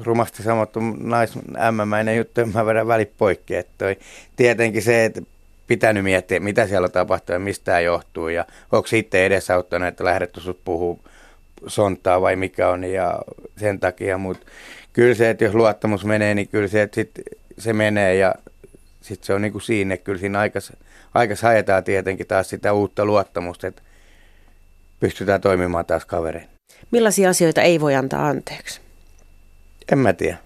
rumasti 0.05 0.43
sanottu 0.43 0.81
nais 1.01 1.33
ämmämäinen 1.61 2.17
juttu, 2.17 2.47
mä 2.47 2.67
vedän 2.67 2.87
välit 2.87 3.13
poikki. 3.19 3.57
Että 3.57 3.73
toi, 3.79 3.99
tietenkin 4.37 4.83
se, 4.83 5.05
että 5.05 5.23
pitänyt 5.67 6.05
miettiä, 6.05 6.41
mitä 6.41 6.67
siellä 6.67 6.85
on 6.85 6.93
tapahtunut 6.93 7.41
ja 7.41 7.45
mistä 7.45 7.65
tämä 7.65 7.81
johtuu 7.81 8.29
ja 8.29 8.45
onko 8.73 8.87
sitten 8.87 9.21
edesauttanut, 9.21 9.89
että 9.89 10.05
lähdetty 10.05 10.41
sut 10.41 10.65
puhuu 10.65 11.01
sontaa 11.67 12.21
vai 12.21 12.37
mikä 12.37 12.69
on 12.69 12.85
ja 12.85 13.19
sen 13.57 13.81
takia, 13.81 14.19
mutta 14.19 14.47
kyllä 14.93 15.15
se, 15.15 15.31
että 15.31 15.45
jos 15.45 15.55
luottamus 15.55 16.05
menee, 16.05 16.35
niin 16.35 16.49
kyllä 16.49 16.69
se, 16.69 16.83
että 16.83 16.95
sit 16.95 17.11
se 17.59 17.73
menee 17.73 18.15
ja 18.15 18.35
sitten 19.01 19.27
se 19.27 19.35
on 19.35 19.43
niin 19.43 19.53
kuin 19.53 19.63
siinä, 19.63 19.97
kyllä 19.97 20.19
siinä 20.19 20.39
aikas, 20.39 20.73
aikas 21.15 21.43
haetaan 21.43 21.85
tietenkin 21.85 22.27
taas 22.27 22.49
sitä 22.51 22.73
uutta 22.73 23.05
luottamusta, 23.05 23.67
että 23.67 23.83
pystytään 25.01 25.41
toimimaan 25.41 25.87
taas 25.87 26.05
kaverein. 26.05 26.49
Millaisia 26.91 27.31
asioita 27.31 27.63
ei 27.63 27.81
voi 27.81 27.95
antaa 27.95 28.29
anteeksi? 28.29 28.81
En 29.93 29.99
mä 29.99 30.13
tiedä. 30.13 30.37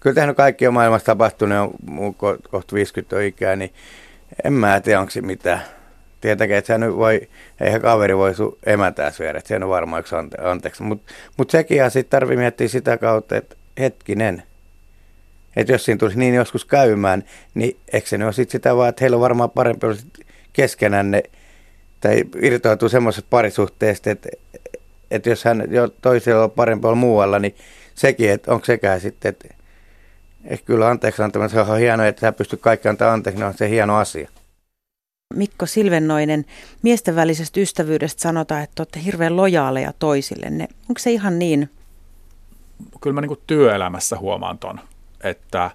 Kyllä 0.00 0.14
tähän 0.14 0.34
kaikki 0.34 0.66
on 0.66 0.74
maailmassa 0.74 1.06
tapahtunut, 1.06 1.58
on 1.98 2.14
ko- 2.14 2.48
kohta 2.50 2.74
50 2.74 3.16
on 3.16 3.22
ikää, 3.22 3.56
niin 3.56 3.74
en 4.44 4.52
mä 4.52 4.80
tiedä, 4.80 5.00
onko 5.00 5.10
se 5.10 5.20
mitään. 5.20 5.60
Tietenkin, 6.20 6.56
että 6.56 6.78
nyt 6.78 6.96
voi, 6.96 7.28
eihän 7.60 7.80
kaveri 7.80 8.16
voi 8.16 8.34
sun 8.34 8.58
emätää 8.66 9.10
syödä, 9.10 9.38
että 9.38 9.48
se 9.48 9.56
on 9.56 9.68
varmaan 9.68 10.00
yksi 10.00 10.14
ante- 10.14 10.48
anteeksi. 10.48 10.82
Mutta 10.82 11.12
mut 11.36 11.50
sekin 11.50 11.90
sitten 11.90 12.10
tarvii 12.10 12.36
miettiä 12.36 12.68
sitä 12.68 12.98
kautta, 12.98 13.36
että 13.36 13.56
hetkinen, 13.78 14.42
että 15.56 15.72
jos 15.72 15.84
siinä 15.84 15.98
tulisi 15.98 16.18
niin 16.18 16.34
joskus 16.34 16.64
käymään, 16.64 17.24
niin 17.54 17.76
eikö 17.92 18.08
se 18.08 18.18
nyt 18.18 18.26
ole 18.26 18.32
sit 18.32 18.50
sitä 18.50 18.76
vaan, 18.76 18.88
että 18.88 19.00
heillä 19.00 19.14
on 19.14 19.20
varmaan 19.20 19.50
parempi 19.50 19.86
keskenään 20.52 21.10
ne, 21.10 21.22
tai 22.00 22.24
irtoituu 22.42 22.88
semmoisesta 22.88 23.28
parisuhteesta, 23.30 24.10
että, 24.10 24.28
että 25.10 25.30
jos 25.30 25.44
hän 25.44 25.64
jo 25.70 25.88
toisella 25.88 26.44
on 26.44 26.50
parempi 26.50 26.86
olla 26.86 26.96
muualla, 26.96 27.38
niin 27.38 27.54
sekin, 27.94 28.30
että 28.30 28.52
onko 28.52 28.64
sekään 28.64 29.00
sitten, 29.00 29.28
että, 29.28 29.48
että 30.44 30.66
kyllä 30.66 30.88
anteeksi 30.88 31.22
antaminen, 31.22 31.50
se 31.50 31.60
on 31.60 31.78
hienoa, 31.78 32.06
että 32.06 32.20
sä 32.20 32.32
pystyt 32.32 32.60
kaikki 32.60 32.88
antaa 32.88 33.12
anteeksi, 33.12 33.40
niin 33.40 33.48
on 33.48 33.54
se 33.54 33.70
hieno 33.70 33.96
asia. 33.96 34.28
Mikko 35.34 35.66
Silvennoinen, 35.66 36.44
miesten 36.82 37.16
välisestä 37.16 37.60
ystävyydestä 37.60 38.22
sanotaan, 38.22 38.62
että 38.62 38.80
olette 38.80 39.00
hirveän 39.04 39.36
lojaaleja 39.36 39.92
toisillenne. 39.98 40.68
Onko 40.88 40.98
se 40.98 41.10
ihan 41.10 41.38
niin? 41.38 41.70
Kyllä 43.00 43.14
mä 43.14 43.20
niin 43.20 43.38
työelämässä 43.46 44.18
huomaan 44.18 44.58
ton, 44.58 44.80
että 45.20 45.70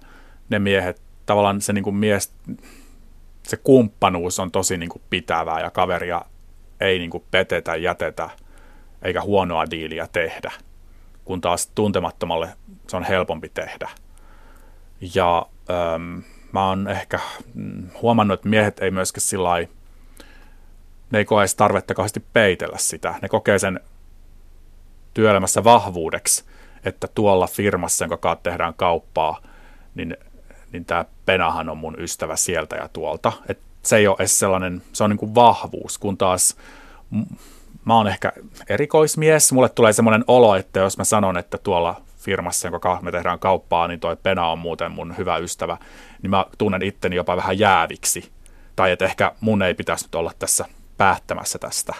ne 0.50 0.58
miehet, 0.58 1.02
tavallaan 1.26 1.60
se 1.60 1.72
niin 1.72 1.94
mies, 1.94 2.34
se 3.42 3.56
kumppanuus 3.56 4.38
on 4.38 4.50
tosi 4.50 4.76
niin 4.76 4.90
pitävää 5.10 5.60
ja 5.60 5.70
kaveria 5.70 6.22
ei 6.80 6.98
niin 6.98 7.10
petetä, 7.30 7.76
jätetä 7.76 8.30
eikä 9.02 9.22
huonoa 9.22 9.70
diiliä 9.70 10.08
tehdä 10.12 10.52
kun 11.24 11.40
taas 11.40 11.66
tuntemattomalle 11.66 12.48
se 12.88 12.96
on 12.96 13.04
helpompi 13.04 13.48
tehdä. 13.48 13.90
Ja 15.14 15.46
äm, 15.94 16.22
mä 16.52 16.68
oon 16.68 16.88
ehkä 16.88 17.20
huomannut, 18.02 18.38
että 18.38 18.48
miehet 18.48 18.78
ei 18.80 18.90
myöskään 18.90 19.22
sillä 19.22 19.50
ne 21.10 21.18
ei 21.18 21.24
koe 21.24 21.44
tarvetta 21.56 21.94
kauheasti 21.94 22.20
peitellä 22.32 22.78
sitä. 22.78 23.14
Ne 23.22 23.28
kokee 23.28 23.58
sen 23.58 23.80
työelämässä 25.14 25.64
vahvuudeksi, 25.64 26.44
että 26.84 27.08
tuolla 27.14 27.46
firmassa, 27.46 28.04
jonka 28.04 28.16
kanssa 28.16 28.42
tehdään 28.42 28.74
kauppaa, 28.74 29.40
niin, 29.94 30.16
niin 30.72 30.84
tämä 30.84 31.04
Penahan 31.26 31.68
on 31.68 31.78
mun 31.78 31.96
ystävä 31.98 32.36
sieltä 32.36 32.76
ja 32.76 32.88
tuolta. 32.88 33.32
Et 33.48 33.58
se 33.82 33.96
ei 33.96 34.06
ole 34.06 34.16
edes 34.18 34.38
sellainen, 34.38 34.82
se 34.92 35.04
on 35.04 35.10
niin 35.10 35.18
kuin 35.18 35.34
vahvuus, 35.34 35.98
kun 35.98 36.18
taas 36.18 36.56
mä 37.84 37.96
oon 37.96 38.08
ehkä 38.08 38.32
erikoismies. 38.68 39.52
Mulle 39.52 39.68
tulee 39.68 39.92
semmoinen 39.92 40.24
olo, 40.26 40.56
että 40.56 40.80
jos 40.80 40.98
mä 40.98 41.04
sanon, 41.04 41.36
että 41.36 41.58
tuolla 41.58 42.02
firmassa, 42.18 42.68
jonka 42.68 42.98
me 43.02 43.12
tehdään 43.12 43.38
kauppaa, 43.38 43.88
niin 43.88 44.00
toi 44.00 44.16
Pena 44.22 44.46
on 44.46 44.58
muuten 44.58 44.92
mun 44.92 45.16
hyvä 45.18 45.36
ystävä, 45.36 45.76
niin 46.22 46.30
mä 46.30 46.46
tunnen 46.58 46.82
itteni 46.82 47.16
jopa 47.16 47.36
vähän 47.36 47.58
jääviksi. 47.58 48.32
Tai 48.76 48.92
että 48.92 49.04
ehkä 49.04 49.32
mun 49.40 49.62
ei 49.62 49.74
pitäisi 49.74 50.04
nyt 50.04 50.14
olla 50.14 50.32
tässä 50.38 50.64
päättämässä 50.96 51.58
tästä. 51.58 51.94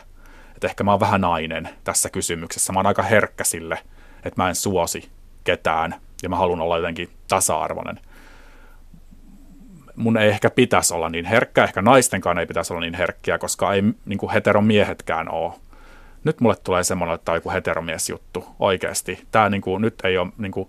Että 0.54 0.66
ehkä 0.66 0.84
mä 0.84 0.90
oon 0.90 1.00
vähän 1.00 1.20
nainen 1.20 1.68
tässä 1.84 2.10
kysymyksessä. 2.10 2.72
Mä 2.72 2.78
oon 2.78 2.86
aika 2.86 3.02
herkkä 3.02 3.44
sille, 3.44 3.78
että 4.24 4.42
mä 4.42 4.48
en 4.48 4.54
suosi 4.54 5.10
ketään 5.44 5.94
ja 6.22 6.28
mä 6.28 6.36
haluan 6.36 6.60
olla 6.60 6.76
jotenkin 6.76 7.10
tasa-arvoinen. 7.28 8.00
Mun 9.96 10.16
ei 10.16 10.28
ehkä 10.28 10.50
pitäisi 10.50 10.94
olla 10.94 11.08
niin 11.08 11.24
herkkä, 11.24 11.64
ehkä 11.64 11.82
naistenkaan 11.82 12.38
ei 12.38 12.46
pitäisi 12.46 12.72
olla 12.72 12.80
niin 12.80 12.94
herkkiä, 12.94 13.38
koska 13.38 13.72
ei 13.72 13.82
niin 14.06 14.18
kuin 14.18 14.32
heteromiehetkään 14.32 15.30
ole 15.30 15.52
nyt 16.24 16.40
mulle 16.40 16.56
tulee 16.64 16.84
semmoinen, 16.84 17.14
että 17.14 17.24
tämä 17.24 17.34
on 17.34 17.36
joku 17.36 17.50
heteromies 17.50 18.08
juttu 18.08 18.44
oikeasti. 18.58 19.26
Tämä 19.30 19.50
niin 19.50 19.62
kuin, 19.62 19.82
nyt 19.82 19.94
ei 20.04 20.18
ole, 20.18 20.32
niin 20.38 20.52
kuin, 20.52 20.68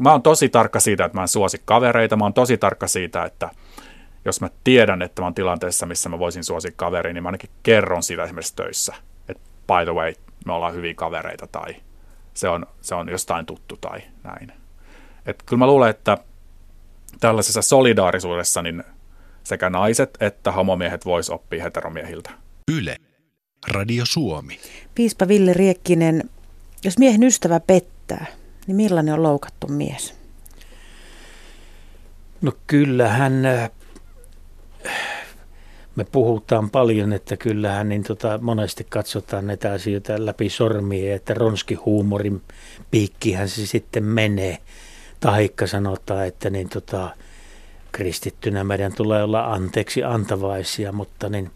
mä 0.00 0.12
oon 0.12 0.22
tosi 0.22 0.48
tarkka 0.48 0.80
siitä, 0.80 1.04
että 1.04 1.18
mä 1.18 1.22
en 1.22 1.28
suosi 1.28 1.62
kavereita, 1.64 2.16
mä 2.16 2.24
oon 2.24 2.34
tosi 2.34 2.58
tarkka 2.58 2.86
siitä, 2.86 3.24
että 3.24 3.50
jos 4.24 4.40
mä 4.40 4.50
tiedän, 4.64 5.02
että 5.02 5.22
mä 5.22 5.26
oon 5.26 5.34
tilanteessa, 5.34 5.86
missä 5.86 6.08
mä 6.08 6.18
voisin 6.18 6.44
suosia 6.44 6.72
kaveria, 6.76 7.12
niin 7.12 7.22
mä 7.22 7.28
ainakin 7.28 7.50
kerron 7.62 8.02
siitä 8.02 8.24
esimerkiksi 8.24 8.56
töissä, 8.56 8.94
että 9.28 9.42
by 9.66 9.84
the 9.84 9.94
way, 9.94 10.12
me 10.46 10.52
ollaan 10.52 10.74
hyviä 10.74 10.94
kavereita 10.94 11.46
tai 11.46 11.76
se 12.34 12.48
on, 12.48 12.66
se 12.80 12.94
on 12.94 13.08
jostain 13.08 13.46
tuttu 13.46 13.76
tai 13.76 14.00
näin. 14.24 14.52
Et 15.26 15.42
kyllä 15.46 15.58
mä 15.58 15.66
luulen, 15.66 15.90
että 15.90 16.18
tällaisessa 17.20 17.62
solidaarisuudessa 17.62 18.62
niin 18.62 18.84
sekä 19.44 19.70
naiset 19.70 20.10
että 20.20 20.52
homomiehet 20.52 21.04
vois 21.04 21.30
oppia 21.30 21.62
heteromiehiltä. 21.62 22.30
Yle. 22.72 22.96
Radio 23.68 24.04
Suomi. 24.06 24.60
Piispa 24.94 25.28
Ville 25.28 25.52
Riekkinen, 25.52 26.30
jos 26.84 26.98
miehen 26.98 27.22
ystävä 27.22 27.60
pettää, 27.60 28.26
niin 28.66 28.76
millainen 28.76 29.14
on 29.14 29.22
loukattu 29.22 29.66
mies? 29.66 30.14
No 32.42 32.52
kyllähän 32.66 33.46
äh, 33.46 33.70
me 35.96 36.04
puhutaan 36.04 36.70
paljon, 36.70 37.12
että 37.12 37.36
kyllähän 37.36 37.88
niin 37.88 38.02
tota, 38.02 38.38
monesti 38.42 38.86
katsotaan 38.88 39.46
näitä 39.46 39.72
asioita 39.72 40.26
läpi 40.26 40.48
sormia, 40.48 41.14
että 41.14 41.34
ronskihuumorin 41.34 42.42
piikkihän 42.90 43.48
se 43.48 43.66
sitten 43.66 44.04
menee. 44.04 44.58
Taikka 45.20 45.66
sanotaan, 45.66 46.26
että 46.26 46.50
niin 46.50 46.68
tota, 46.68 47.10
kristittynä 47.92 48.64
meidän 48.64 48.92
tulee 48.92 49.22
olla 49.22 49.52
anteeksi 49.52 50.04
antavaisia, 50.04 50.92
mutta 50.92 51.28
niin 51.28 51.50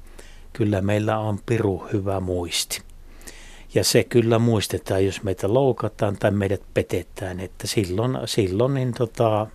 kyllä 0.52 0.80
meillä 0.80 1.18
on 1.18 1.38
piru 1.47 1.87
hyvä 1.92 2.21
muisti. 2.21 2.83
Ja 3.75 3.85
se 3.85 4.04
kyllä 4.04 4.38
muistetaan, 4.38 5.04
jos 5.04 5.23
meitä 5.23 5.54
loukataan 5.54 6.16
tai 6.16 6.30
meidät 6.30 6.62
petetään, 6.75 7.40
että 7.40 7.66
silloin, 7.66 8.18
silloin, 8.25 8.75
niin 8.75 8.95
tota, 8.95 9.47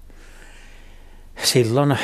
silloin, 1.43 1.97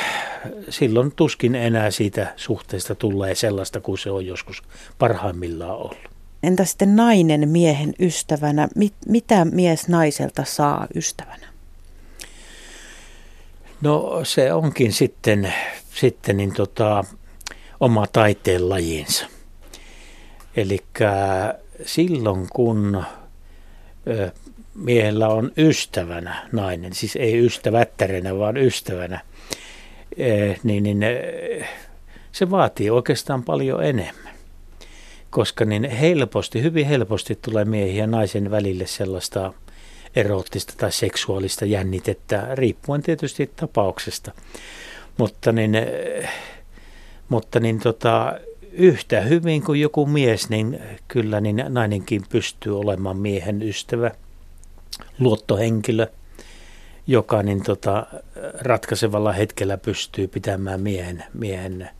silloin 0.68 1.12
tuskin 1.16 1.54
enää 1.54 1.90
siitä 1.90 2.32
suhteesta 2.36 2.94
tulee 2.94 3.34
sellaista 3.34 3.80
kuin 3.80 3.98
se 3.98 4.10
on 4.10 4.26
joskus 4.26 4.62
parhaimmillaan 4.98 5.76
ollut. 5.76 6.10
Entä 6.42 6.64
sitten 6.64 6.96
nainen 6.96 7.48
miehen 7.48 7.94
ystävänä? 7.98 8.68
Mit, 8.76 8.94
mitä 9.06 9.44
mies 9.44 9.88
naiselta 9.88 10.44
saa 10.44 10.86
ystävänä? 10.94 11.46
No 13.80 14.20
se 14.24 14.52
onkin 14.52 14.92
sitten, 14.92 15.52
sitten 15.94 16.36
niin 16.36 16.54
tota, 16.54 17.04
oma 17.80 18.06
taiteen 18.06 18.68
lajinsa. 18.68 19.26
Eli 20.56 20.78
silloin 21.84 22.46
kun 22.52 23.04
ö, 24.06 24.32
miehellä 24.74 25.28
on 25.28 25.52
ystävänä 25.56 26.48
nainen, 26.52 26.94
siis 26.94 27.16
ei 27.16 27.46
ystävättärenä, 27.46 28.38
vaan 28.38 28.56
ystävänä, 28.56 29.20
niin, 30.62 30.82
niin 30.82 30.98
se 32.32 32.50
vaatii 32.50 32.90
oikeastaan 32.90 33.42
paljon 33.42 33.84
enemmän. 33.84 34.34
Koska 35.30 35.64
niin 35.64 35.90
helposti, 35.90 36.62
hyvin 36.62 36.86
helposti 36.86 37.38
tulee 37.42 37.64
miehiä 37.64 38.02
ja 38.02 38.06
naisen 38.06 38.50
välille 38.50 38.86
sellaista 38.86 39.52
eroottista 40.16 40.74
tai 40.76 40.92
seksuaalista 40.92 41.64
jännitettä, 41.64 42.48
riippuen 42.54 43.02
tietysti 43.02 43.50
tapauksesta. 43.56 44.32
Mutta 45.18 45.52
niin, 45.52 45.72
mutta 47.28 47.60
niin 47.60 47.80
tota, 47.80 48.38
yhtä 48.72 49.20
hyvin 49.20 49.62
kuin 49.62 49.80
joku 49.80 50.06
mies, 50.06 50.48
niin 50.48 50.80
kyllä 51.08 51.40
niin 51.40 51.64
nainenkin 51.68 52.22
pystyy 52.28 52.78
olemaan 52.78 53.16
miehen 53.16 53.62
ystävä, 53.62 54.10
luottohenkilö, 55.18 56.06
joka 57.06 57.42
niin 57.42 57.62
tota, 57.62 58.06
ratkaisevalla 58.60 59.32
hetkellä 59.32 59.76
pystyy 59.76 60.28
pitämään 60.28 60.80
miehen, 60.80 61.24
miehen 61.34 61.90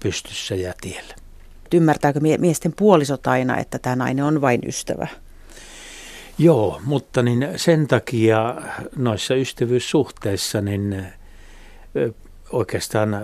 pystyssä 0.00 0.54
ja 0.54 0.74
tiellä. 0.80 1.14
Ymmärtääkö 1.74 2.20
miesten 2.38 2.72
puolisot 2.72 3.26
aina, 3.26 3.58
että 3.58 3.78
tämä 3.78 3.96
nainen 3.96 4.24
on 4.24 4.40
vain 4.40 4.60
ystävä? 4.66 5.06
Joo, 6.38 6.80
mutta 6.84 7.22
niin 7.22 7.48
sen 7.56 7.86
takia 7.86 8.54
noissa 8.96 9.34
ystävyyssuhteissa 9.34 10.60
niin 10.60 11.06
oikeastaan 12.52 13.16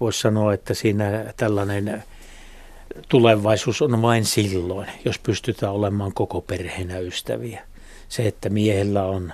voisi 0.00 0.20
sanoa, 0.20 0.54
että 0.54 0.74
siinä 0.74 1.24
tällainen 1.36 2.02
tulevaisuus 3.08 3.82
on 3.82 4.02
vain 4.02 4.24
silloin, 4.24 4.88
jos 5.04 5.18
pystytään 5.18 5.72
olemaan 5.72 6.12
koko 6.12 6.40
perheenä 6.40 6.98
ystäviä. 6.98 7.69
Se, 8.10 8.26
että 8.26 8.48
miehellä 8.48 9.04
on 9.04 9.32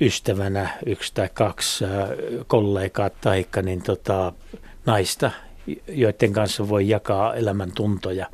ystävänä 0.00 0.68
yksi 0.86 1.14
tai 1.14 1.28
kaksi 1.34 1.84
kollegaa 2.46 3.10
tai 3.10 3.46
niin 3.62 3.82
tota, 3.82 4.32
naista, 4.86 5.30
joiden 5.88 6.32
kanssa 6.32 6.68
voi 6.68 6.88
jakaa 6.88 7.34
elämän 7.34 7.72
tuntoja, 7.72 8.26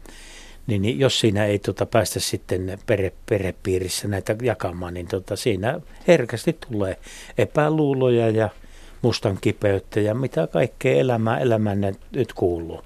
niin 0.66 0.98
jos 0.98 1.20
siinä 1.20 1.44
ei 1.44 1.58
tota 1.58 1.86
päästä 1.86 2.20
sitten 2.20 2.78
perhe, 2.86 3.12
perhepiirissä 3.28 4.08
näitä 4.08 4.36
jakamaan, 4.42 4.94
niin 4.94 5.06
tota 5.06 5.36
siinä 5.36 5.80
herkästi 6.08 6.56
tulee 6.70 6.96
epäluuloja 7.38 8.30
ja 8.30 8.48
mustan 9.02 9.38
kipeyttä 9.40 10.00
ja 10.00 10.14
mitä 10.14 10.46
kaikkea 10.46 11.00
elämää 11.00 11.38
elämään 11.38 11.80
nyt 12.12 12.32
kuuluu. 12.32 12.82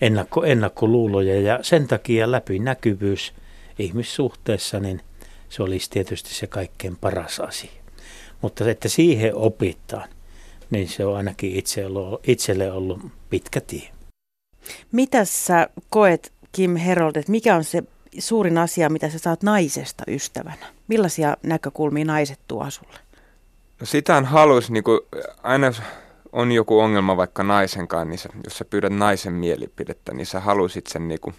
Ennakko, 0.00 0.44
ennakkoluuloja 0.44 1.40
ja 1.40 1.58
sen 1.62 1.88
takia 1.88 2.30
läpinäkyvyys 2.30 3.32
ihmissuhteessa, 3.78 4.80
niin 4.80 5.00
se 5.54 5.62
olisi 5.62 5.90
tietysti 5.90 6.34
se 6.34 6.46
kaikkein 6.46 6.96
paras 6.96 7.40
asia. 7.40 7.70
Mutta 8.42 8.70
että 8.70 8.88
siihen 8.88 9.34
opitaan, 9.34 10.08
niin 10.70 10.88
se 10.88 11.06
on 11.06 11.16
ainakin 11.16 11.62
itselle 12.22 12.72
ollut 12.72 13.00
pitkä 13.30 13.60
tie. 13.60 13.88
Mitä 14.92 15.24
sä 15.24 15.68
koet, 15.90 16.32
Kim 16.52 16.76
Herold, 16.76 17.16
että 17.16 17.30
mikä 17.30 17.56
on 17.56 17.64
se 17.64 17.82
suurin 18.18 18.58
asia, 18.58 18.90
mitä 18.90 19.10
sä 19.10 19.18
saat 19.18 19.42
naisesta 19.42 20.04
ystävänä? 20.08 20.66
Millaisia 20.88 21.36
näkökulmia 21.42 22.04
naiset 22.04 22.40
tuo 22.48 22.70
sulle? 22.70 22.98
No 23.80 23.86
sitähän 23.86 24.24
haluaisi, 24.24 24.72
niin 24.72 24.84
kuin, 24.84 25.00
aina 25.42 25.72
on 26.32 26.52
joku 26.52 26.78
ongelma 26.78 27.16
vaikka 27.16 27.42
naisen 27.42 27.88
kanssa, 27.88 28.08
niin 28.08 28.18
sä, 28.18 28.28
jos 28.44 28.58
sä 28.58 28.64
pyydät 28.64 28.92
naisen 28.92 29.32
mielipidettä, 29.32 30.14
niin 30.14 30.26
sä 30.26 30.40
haluaisit 30.40 30.86
sen 30.86 31.08
niin 31.08 31.20
kuin, 31.20 31.34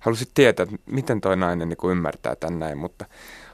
haluaisit 0.00 0.30
tietää, 0.34 0.62
että 0.62 0.76
miten 0.86 1.20
toi 1.20 1.36
nainen 1.36 1.68
niin 1.68 1.76
kuin 1.76 1.92
ymmärtää 1.92 2.36
tämän 2.36 2.58
näin, 2.58 2.78
mutta 2.78 3.04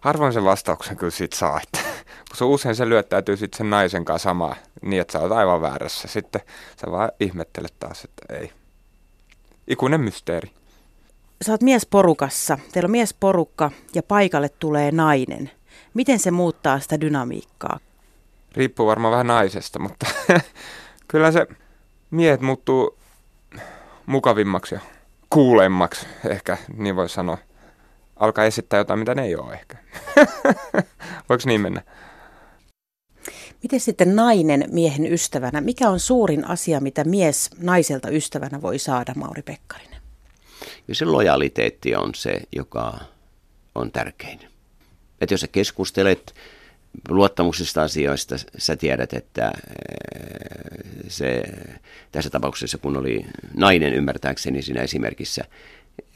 harvoin 0.01 0.33
sen 0.33 0.45
vastauksen 0.45 0.97
kyllä 0.97 1.11
siitä 1.11 1.37
saa, 1.37 1.61
että 1.63 1.79
kun 2.29 2.37
se 2.37 2.45
usein 2.45 2.77
se 2.77 2.89
lyöttäytyy 2.89 3.37
sitten 3.37 3.59
sen 3.59 3.71
naisen 3.71 4.05
kanssa 4.05 4.29
samaa, 4.29 4.57
niin 4.83 5.01
että 5.01 5.13
sä 5.13 5.21
oot 5.21 5.33
aivan 5.33 5.61
väärässä. 5.61 6.09
Sitten 6.09 6.41
sä 6.81 6.91
vaan 6.91 7.11
ihmettelet 7.21 7.75
taas, 7.81 8.05
että 8.05 8.35
ei. 8.35 8.53
Ikuinen 9.69 10.01
mysteeri. 10.01 10.51
Sä 11.43 11.53
oot 11.53 11.63
miesporukassa, 11.63 12.59
teillä 12.73 12.87
on 12.87 12.91
miesporukka 12.91 13.71
ja 13.95 14.03
paikalle 14.03 14.49
tulee 14.49 14.93
nainen. 14.93 15.51
Miten 15.95 16.19
se 16.19 16.31
muuttaa 16.31 16.81
sitä 16.81 17.01
dynamiikkaa? 17.01 17.79
Riippuu 18.53 18.87
varmaan 18.87 19.13
vähän 19.13 19.27
naisesta, 19.27 19.79
mutta 19.79 20.07
kyllä 21.09 21.33
se 21.33 21.47
miehet 22.11 22.41
muuttuu 22.41 22.99
mukavimmaksi 24.07 24.75
ja 24.75 24.81
kuulemmaksi, 25.31 26.07
ehkä 26.29 26.57
niin 26.77 26.97
voi 26.97 27.09
sanoa. 27.09 27.39
Alkaa 28.17 28.45
esittää 28.45 28.79
jotain, 28.79 28.99
mitä 28.99 29.15
ne 29.15 29.25
ei 29.25 29.37
ole 29.37 29.53
ehkä. 29.53 29.77
Voiko 31.29 31.43
niin 31.47 31.61
mennä? 31.61 31.83
Miten 33.62 33.81
sitten 33.81 34.17
nainen 34.17 34.65
miehen 34.73 35.12
ystävänä? 35.12 35.61
Mikä 35.61 35.91
on 35.91 36.01
suurin 36.01 36.45
asia, 36.45 36.81
mitä 36.81 37.05
mies 37.05 37.51
naiselta 37.59 38.11
ystävänä 38.11 38.62
voi 38.62 38.79
saada, 38.79 39.12
Mauri 39.17 39.43
Pekkarinen? 39.43 40.01
Ja 40.89 40.95
se 40.95 41.05
lojaliteetti 41.05 41.97
on 41.97 42.15
se, 42.15 42.41
joka 42.57 42.99
on 43.75 43.93
tärkein. 43.93 44.41
Että 45.21 45.35
jos 45.35 45.41
sä 45.41 45.49
keskustelet 45.49 46.35
luottamuksista 47.09 47.83
asioista, 47.83 48.37
sä 48.59 48.77
tiedät, 48.77 49.13
että 49.13 49.53
se, 51.09 51.43
tässä 52.13 52.31
tapauksessa 52.31 52.79
kun 52.79 52.97
oli 52.97 53.27
nainen 53.57 53.93
ymmärtääkseni 53.93 54.63
siinä 54.63 54.83
esimerkissä, 54.83 55.45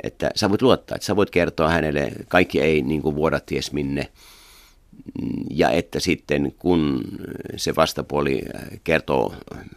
että 0.03 0.31
sä 0.35 0.51
voit 0.51 0.63
luottaa, 0.63 0.97
että 0.97 1.07
sä 1.07 1.17
voit 1.17 1.31
kertoa 1.31 1.69
hänelle, 1.69 2.13
kaikki 2.29 2.61
ei 2.61 2.83
niin 2.83 3.03
kuin 3.03 3.17
vuoda 3.17 3.41
ties 3.41 3.73
minne, 3.73 4.09
ja 5.51 5.71
että 5.71 6.01
sitten 6.01 6.55
kun 6.59 7.05
se 7.57 7.77
vastapuoli 7.77 8.43
kertoo 8.85 9.35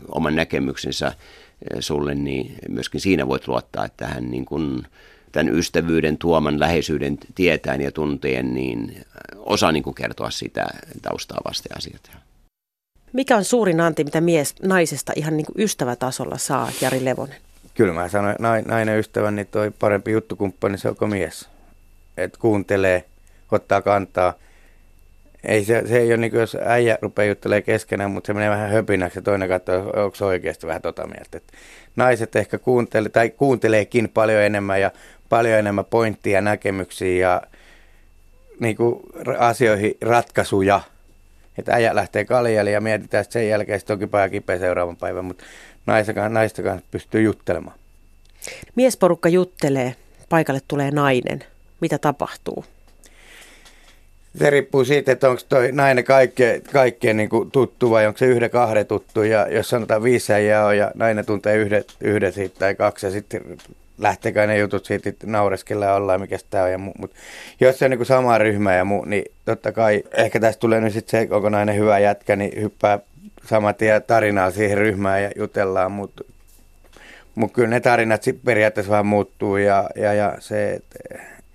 oman 0.08 0.36
näkemyksensä 0.36 1.14
sulle, 1.80 2.16
niin 2.16 2.56
myöskin 2.70 3.02
siinä 3.02 3.28
voit 3.28 3.48
luottaa, 3.48 3.86
että 3.86 4.08
hän 4.08 4.32
niin 4.32 4.46
kuin 4.46 4.84
tämän 5.32 5.56
ystävyyden 5.56 6.18
tuoman 6.18 6.60
läheisyyden 6.60 7.18
tietään 7.36 7.82
ja 7.82 7.92
tunteen, 7.92 8.54
niin 8.54 9.06
osaa 9.46 9.72
niin 9.72 9.84
kuin 9.84 9.96
kertoa 9.96 10.30
sitä 10.30 10.66
taustaa 11.02 11.42
vasten 11.46 11.78
asiat. 11.78 12.12
Mikä 13.14 13.38
on 13.38 13.44
suurin 13.44 13.82
anti, 13.82 14.04
mitä 14.04 14.22
mies 14.22 14.56
naisesta 14.62 15.14
ihan 15.16 15.38
niin 15.38 15.46
kuin 15.46 15.64
ystävätasolla 15.64 16.38
saa, 16.38 16.72
Jari 16.82 17.06
Levonen? 17.06 17.38
Kyllä 17.74 17.94
mä 17.94 18.10
sanoin, 18.10 18.32
että 18.32 18.72
nainen 18.72 19.00
ystävä, 19.00 19.32
niin 19.32 19.48
toi 19.48 19.72
parempi 19.80 20.12
juttukumppani 20.12 20.78
se 20.78 20.90
onko 20.90 21.08
mies. 21.08 21.50
Että 22.18 22.40
kuuntelee, 22.40 23.06
ottaa 23.52 23.82
kantaa. 23.82 24.34
Ei 25.44 25.66
se, 25.66 25.84
se 25.88 25.98
ei 25.98 26.08
ole 26.08 26.18
niin 26.18 26.32
kuin, 26.32 26.42
jos 26.42 26.58
äijä 26.66 26.98
rupeaa 27.02 27.30
juttelemaan 27.30 27.64
keskenään, 27.64 28.12
mutta 28.12 28.28
se 28.28 28.34
menee 28.34 28.50
vähän 28.50 28.72
höpinäksi 28.72 29.18
ja 29.18 29.24
toinen 29.24 29.50
katsoo, 29.50 29.94
onko 29.96 30.16
se 30.16 30.26
oikeasti 30.26 30.68
vähän 30.68 30.82
tota 30.82 31.08
mieltä. 31.08 31.38
Et 31.38 31.54
naiset 31.96 32.36
ehkä 32.36 32.58
kuuntelee, 32.58 33.10
tai 33.10 33.30
kuunteleekin 33.30 34.10
paljon 34.10 34.42
enemmän 34.42 34.82
ja 34.82 34.92
paljon 35.30 35.60
enemmän 35.60 35.86
pointtia, 35.86 36.42
näkemyksiä 36.42 37.28
ja 37.28 37.42
niin 38.60 38.76
kuin 38.76 39.00
asioihin 39.40 39.98
ratkaisuja. 40.02 40.82
Että 41.58 41.74
äijä 41.74 41.96
lähtee 41.96 42.26
kaljalle 42.26 42.72
ja 42.72 42.82
mietitään 42.82 43.22
että 43.22 43.34
sen 43.34 43.50
jälkeen 43.50 43.80
sitten 43.80 43.94
onkin 43.94 44.10
paha 44.10 44.30
kipeä 44.30 44.60
seuraavan 44.60 44.98
päivän, 44.98 45.26
mutta 45.26 45.44
naistakaan, 45.86 46.34
naistakaan 46.34 46.82
pystyy 46.92 47.22
juttelemaan. 47.22 47.78
Miesporukka 48.76 49.30
juttelee, 49.30 49.96
paikalle 50.30 50.62
tulee 50.68 50.92
nainen. 50.92 51.44
Mitä 51.82 51.98
tapahtuu? 51.98 52.66
Se 54.38 54.50
riippuu 54.50 54.86
siitä, 54.86 55.12
että 55.12 55.30
onko 55.30 55.42
toi 55.50 55.72
nainen 55.72 56.04
kaikkeen, 56.04 56.62
kaikkeen 56.62 57.18
niin 57.18 57.30
kuin 57.30 57.52
tuttu 57.52 57.90
vai 57.90 58.08
onko 58.08 58.18
se 58.18 58.26
yhden 58.26 58.50
kahden 58.50 58.86
tuttu. 58.86 59.24
Ja 59.24 59.48
jos 59.48 59.70
sanotaan 59.70 60.04
viisi 60.04 60.34
äijää 60.34 60.66
on 60.66 60.78
ja 60.78 60.92
nainen 60.96 61.26
tuntee 61.26 61.56
yhden, 61.56 61.84
yhden 62.02 62.34
siitä 62.34 62.60
tai 62.60 62.76
kaksi 62.76 63.06
ja 63.06 63.12
sitten 63.12 63.42
lähtekää 63.98 64.48
ne 64.48 64.58
jutut 64.58 64.86
siitä, 64.86 65.10
että 65.10 65.28
naureskella 65.28 65.86
ja 65.86 65.94
ollaan, 65.94 66.22
mikä 66.22 66.38
tämä 66.50 66.64
on. 66.64 66.72
Ja 66.72 66.78
muu. 66.78 66.94
Mut 66.98 67.12
jos 67.62 67.80
se 67.80 67.86
on 67.86 67.92
niin 67.92 68.06
sama 68.06 68.38
ryhmä 68.38 68.76
ja 68.76 68.86
muu, 68.86 69.06
niin 69.06 69.26
totta 69.46 69.72
kai 69.72 70.04
ehkä 70.18 70.40
tästä 70.40 70.60
tulee 70.60 70.82
nyt 70.82 70.94
sitten 70.94 71.22
se 71.22 71.28
kokonainen 71.28 71.76
hyvä 71.76 72.00
jätkä, 72.00 72.36
niin 72.36 72.62
hyppää 72.62 73.00
samat 73.46 73.82
ja 73.82 74.02
tarinaa 74.02 74.52
siihen 74.52 74.78
ryhmään 74.78 75.24
ja 75.24 75.32
jutellaan, 75.36 75.92
mutta 75.92 76.24
mut 77.36 77.54
kyllä 77.54 77.68
ne 77.68 77.80
tarinat 77.80 78.24
periaatteessa 78.46 78.92
vähän 78.92 79.06
muuttuu 79.06 79.58
ja, 79.58 79.90
ja, 79.96 80.14
ja 80.14 80.36
se, 80.40 80.74
että 80.74 81.00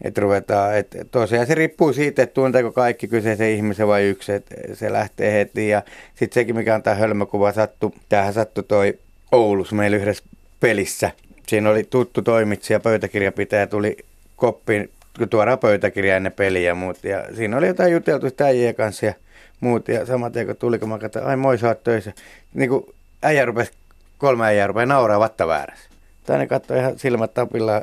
et 0.03 0.19
ruvetaan, 0.19 0.77
että 0.77 1.05
tosiaan 1.05 1.47
se 1.47 1.55
riippuu 1.55 1.93
siitä, 1.93 2.23
että 2.23 2.35
tunteeko 2.35 2.73
kaikki 2.73 3.09
kyseisen 3.09 3.51
ihmisen 3.51 3.89
vai 3.89 4.05
yksi, 4.05 4.33
että 4.33 4.55
se 4.75 4.93
lähtee 4.93 5.33
heti 5.33 5.69
ja 5.69 5.83
sitten 6.15 6.35
sekin 6.35 6.57
mikä 6.57 6.75
on 6.75 6.83
tämä 6.83 6.97
hölmökuva 6.97 7.53
sattu, 7.53 7.95
tämähän 8.09 8.33
sattui 8.33 8.65
toi 8.65 8.99
Oulussa 9.33 9.77
meillä 9.77 9.97
yhdessä 9.97 10.25
pelissä. 10.61 11.11
Siinä 11.49 11.71
oli 11.71 11.85
tuttu 11.85 12.23
toimitsija, 12.23 12.81
pöytäkirjapitäjä, 12.81 13.67
tuli 13.67 13.97
koppiin 14.37 14.91
tuoda 15.31 15.57
pöytäkirja 15.57 16.17
ennen 16.17 16.33
peliä 16.33 16.63
ja 16.63 16.75
muut. 16.75 17.05
Ja 17.05 17.25
siinä 17.37 17.57
oli 17.57 17.67
jotain 17.67 17.93
juteltu 17.93 18.27
äijien 18.45 18.75
kanssa 18.75 19.07
ja 19.07 19.15
muut. 19.61 19.89
Ja 19.89 20.07
saman 20.07 20.33
tien 20.33 20.47
kun 20.47 20.57
tuli, 20.57 20.79
kun 20.79 20.89
mä 20.89 20.99
katsoin, 20.99 21.27
ai 21.27 21.37
moi 21.37 21.59
sä 21.59 21.69
oot 21.69 21.85
töissä. 21.85 22.13
Niin 22.55 22.71
kuin 22.71 22.85
äijä 23.23 23.45
rupesi, 23.45 23.73
kolme 24.19 24.47
äijää 24.47 24.67
rupesi 24.67 24.87
nauraa 24.87 25.21
vatta 25.21 25.47
väärässä. 25.47 25.91
Toinen 26.27 26.49
katsoi 26.49 26.79
ihan 26.79 26.99
silmät 26.99 27.35
tapilla 27.35 27.83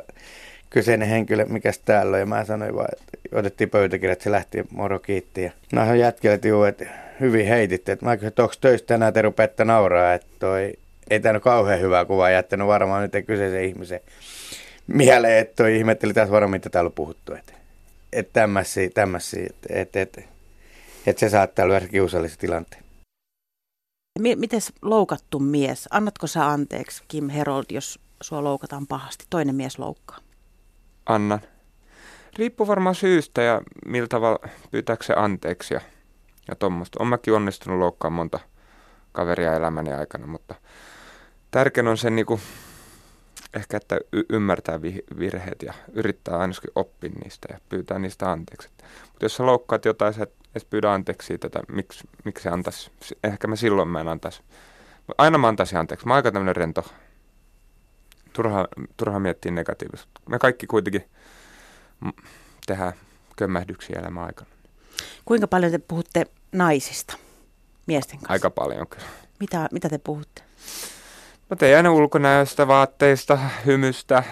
kyseinen 0.70 1.08
henkilö, 1.08 1.44
mikä 1.44 1.72
täällä 1.84 2.14
on. 2.14 2.20
Ja 2.20 2.26
mä 2.26 2.44
sanoin 2.44 2.76
vaan, 2.76 2.88
että 2.92 3.38
otettiin 3.38 3.70
pöytäkirjat, 3.70 4.20
se 4.20 4.30
lähti 4.30 4.64
moro 4.70 4.98
kiitti. 4.98 5.42
Ja 5.42 5.50
no 5.72 5.94
jätkellä, 5.94 6.34
että 6.34 6.48
että 6.68 6.86
hyvin 7.20 7.46
heititte. 7.46 7.92
Että 7.92 8.04
mä 8.04 8.16
kysyin, 8.16 8.28
että 8.28 8.42
onko 8.42 8.54
töistä 8.60 8.86
tänään 8.86 9.12
te 9.12 9.22
rupeatte 9.22 9.64
nauraa, 9.64 10.14
että 10.14 10.26
toi 10.38 10.72
ei 11.10 11.20
tämä 11.20 11.40
kauhean 11.40 11.80
hyvää 11.80 12.04
kuvaa 12.04 12.30
jättänyt 12.30 12.66
varmaan 12.66 13.02
nyt 13.02 13.26
kyseisen 13.26 13.64
ihmisen 13.64 14.00
mieleen, 14.86 15.38
että 15.38 15.54
toi 15.56 15.76
ihmetteli 15.76 16.14
taas 16.14 16.30
varmaan, 16.30 16.50
mitä 16.50 16.70
täällä 16.70 16.88
on 16.88 16.92
puhuttu. 16.92 17.34
Että 17.34 17.52
et 18.12 18.32
tämmöisiä, 18.32 18.90
tämmöisiä 18.94 19.46
että 19.50 19.68
et, 19.70 19.96
et, 19.96 20.28
et 21.06 21.18
se 21.18 21.28
saattaa 21.28 21.64
olla 21.64 21.80
kiusallisen 21.80 22.38
tilanteen. 22.38 22.82
Miten 24.18 24.60
loukattu 24.82 25.38
mies? 25.38 25.88
Annatko 25.90 26.26
sä 26.26 26.48
anteeksi, 26.48 27.02
Kim 27.08 27.28
Herold, 27.28 27.64
jos 27.70 28.00
sua 28.22 28.44
loukataan 28.44 28.86
pahasti? 28.86 29.24
Toinen 29.30 29.54
mies 29.54 29.78
loukkaa. 29.78 30.18
Annan. 31.06 31.40
Riippuu 32.38 32.66
varmaan 32.66 32.94
syystä 32.94 33.42
ja 33.42 33.62
miltä 33.86 34.08
tavalla 34.08 34.48
pyytääkö 34.70 35.04
se 35.04 35.14
anteeksi 35.16 35.74
ja, 35.74 35.80
ja 36.48 36.54
tuommoista. 36.54 36.98
Olen 36.98 37.08
mäkin 37.08 37.34
onnistunut 37.34 37.78
loukkaamaan 37.78 38.16
monta 38.16 38.40
kaveria 39.12 39.54
elämäni 39.54 39.92
aikana, 39.92 40.26
mutta 40.26 40.54
tärkein 41.56 41.88
on 41.88 41.98
se 41.98 42.10
niin 42.10 42.26
kuin, 42.26 42.40
ehkä, 43.54 43.76
että 43.76 43.98
y- 44.12 44.24
ymmärtää 44.30 44.82
vi- 44.82 45.04
virheet 45.18 45.62
ja 45.62 45.74
yrittää 45.92 46.38
ainakin 46.38 46.70
oppia 46.74 47.10
niistä 47.24 47.48
ja 47.52 47.58
pyytää 47.68 47.98
niistä 47.98 48.32
anteeksi. 48.32 48.68
Mutta 49.06 49.24
jos 49.24 49.36
sä 49.36 49.46
loukkaat 49.46 49.84
jotain, 49.84 50.14
sä 50.14 50.22
et 50.22 50.34
edes 50.50 50.64
pyydä 50.64 50.92
anteeksi 50.92 51.26
siitä, 51.26 51.46
että 51.46 51.60
miksi, 51.68 52.08
miksi 52.24 52.42
se 52.42 52.48
antaisi. 52.48 52.90
Ehkä 53.24 53.46
mä 53.46 53.56
silloin 53.56 53.88
mä 53.88 54.00
en 54.00 54.08
antaisi. 54.08 54.42
Aina 55.18 55.38
mä 55.38 55.48
antaisin 55.48 55.78
anteeksi. 55.78 56.06
Mä 56.06 56.12
oon 56.12 56.16
aika 56.16 56.32
tämmöinen 56.32 56.56
rento. 56.56 56.84
Turha, 58.32 58.68
turha 58.96 59.18
miettiä 59.18 59.52
negatiivista. 59.52 60.08
Me 60.28 60.38
kaikki 60.38 60.66
kuitenkin 60.66 61.04
tehdään 62.66 62.92
kömmähdyksiä 63.36 63.98
elämän 63.98 64.24
aikana. 64.24 64.50
Kuinka 65.24 65.46
paljon 65.46 65.72
te 65.72 65.78
puhutte 65.78 66.26
naisista 66.52 67.16
miesten 67.86 68.18
kanssa? 68.18 68.32
Aika 68.32 68.50
paljon 68.50 68.86
kyllä. 68.86 69.06
Mitä, 69.40 69.68
mitä 69.72 69.88
te 69.88 69.98
puhutte? 69.98 70.42
No 71.50 71.56
teidän 71.56 71.86
ulkonäöstä, 71.86 72.68
vaatteista, 72.68 73.38
hymystä, 73.66 74.22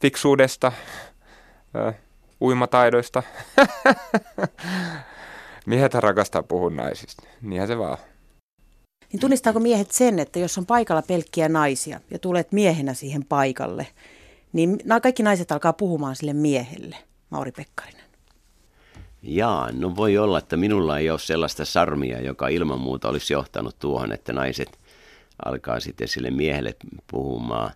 fiksuudesta, 0.00 0.72
ö, 1.76 1.92
uimataidoista. 2.40 3.22
Miehet 5.66 5.94
rakastaa 5.94 6.42
puhua 6.42 6.70
naisista, 6.70 7.22
niinhän 7.42 7.68
se 7.68 7.78
vaan. 7.78 7.98
Niin 9.12 9.20
tunnistaako 9.20 9.60
miehet 9.60 9.90
sen, 9.90 10.18
että 10.18 10.38
jos 10.38 10.58
on 10.58 10.66
paikalla 10.66 11.02
pelkkiä 11.02 11.48
naisia 11.48 12.00
ja 12.10 12.18
tulet 12.18 12.52
miehenä 12.52 12.94
siihen 12.94 13.24
paikalle, 13.24 13.86
niin 14.52 14.78
kaikki 15.02 15.22
naiset 15.22 15.52
alkaa 15.52 15.72
puhumaan 15.72 16.16
sille 16.16 16.32
miehelle, 16.32 16.96
Mauri 17.30 17.52
Pekkarinen? 17.52 18.06
Jaa, 19.22 19.70
no 19.72 19.96
voi 19.96 20.18
olla, 20.18 20.38
että 20.38 20.56
minulla 20.56 20.98
ei 20.98 21.10
ole 21.10 21.18
sellaista 21.18 21.64
sarmia, 21.64 22.20
joka 22.20 22.48
ilman 22.48 22.80
muuta 22.80 23.08
olisi 23.08 23.32
johtanut 23.32 23.78
tuohon, 23.78 24.12
että 24.12 24.32
naiset– 24.32 24.78
alkaa 25.44 25.80
sitten 25.80 26.08
sille 26.08 26.30
miehelle 26.30 26.76
puhumaan. 27.10 27.70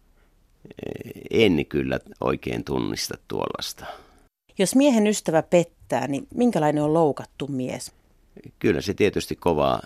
En 1.31 1.67
kyllä 1.67 2.01
oikein 2.21 2.65
tunnista 2.65 3.15
tuollaista. 3.29 3.87
Jos 4.59 4.75
miehen 4.75 5.07
ystävä 5.07 5.43
pettää, 5.43 6.07
niin 6.07 6.27
minkälainen 6.35 6.83
on 6.83 6.95
loukattu 6.95 7.47
mies? 7.47 7.93
Kyllä 8.59 8.81
se 8.81 8.95
tietysti 8.95 9.37
kova 9.37 9.81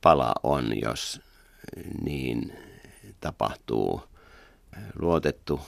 pala 0.00 0.32
on, 0.42 0.80
jos 0.82 1.20
niin 2.02 2.52
tapahtuu. 3.20 4.02
Luotettu, 4.98 5.60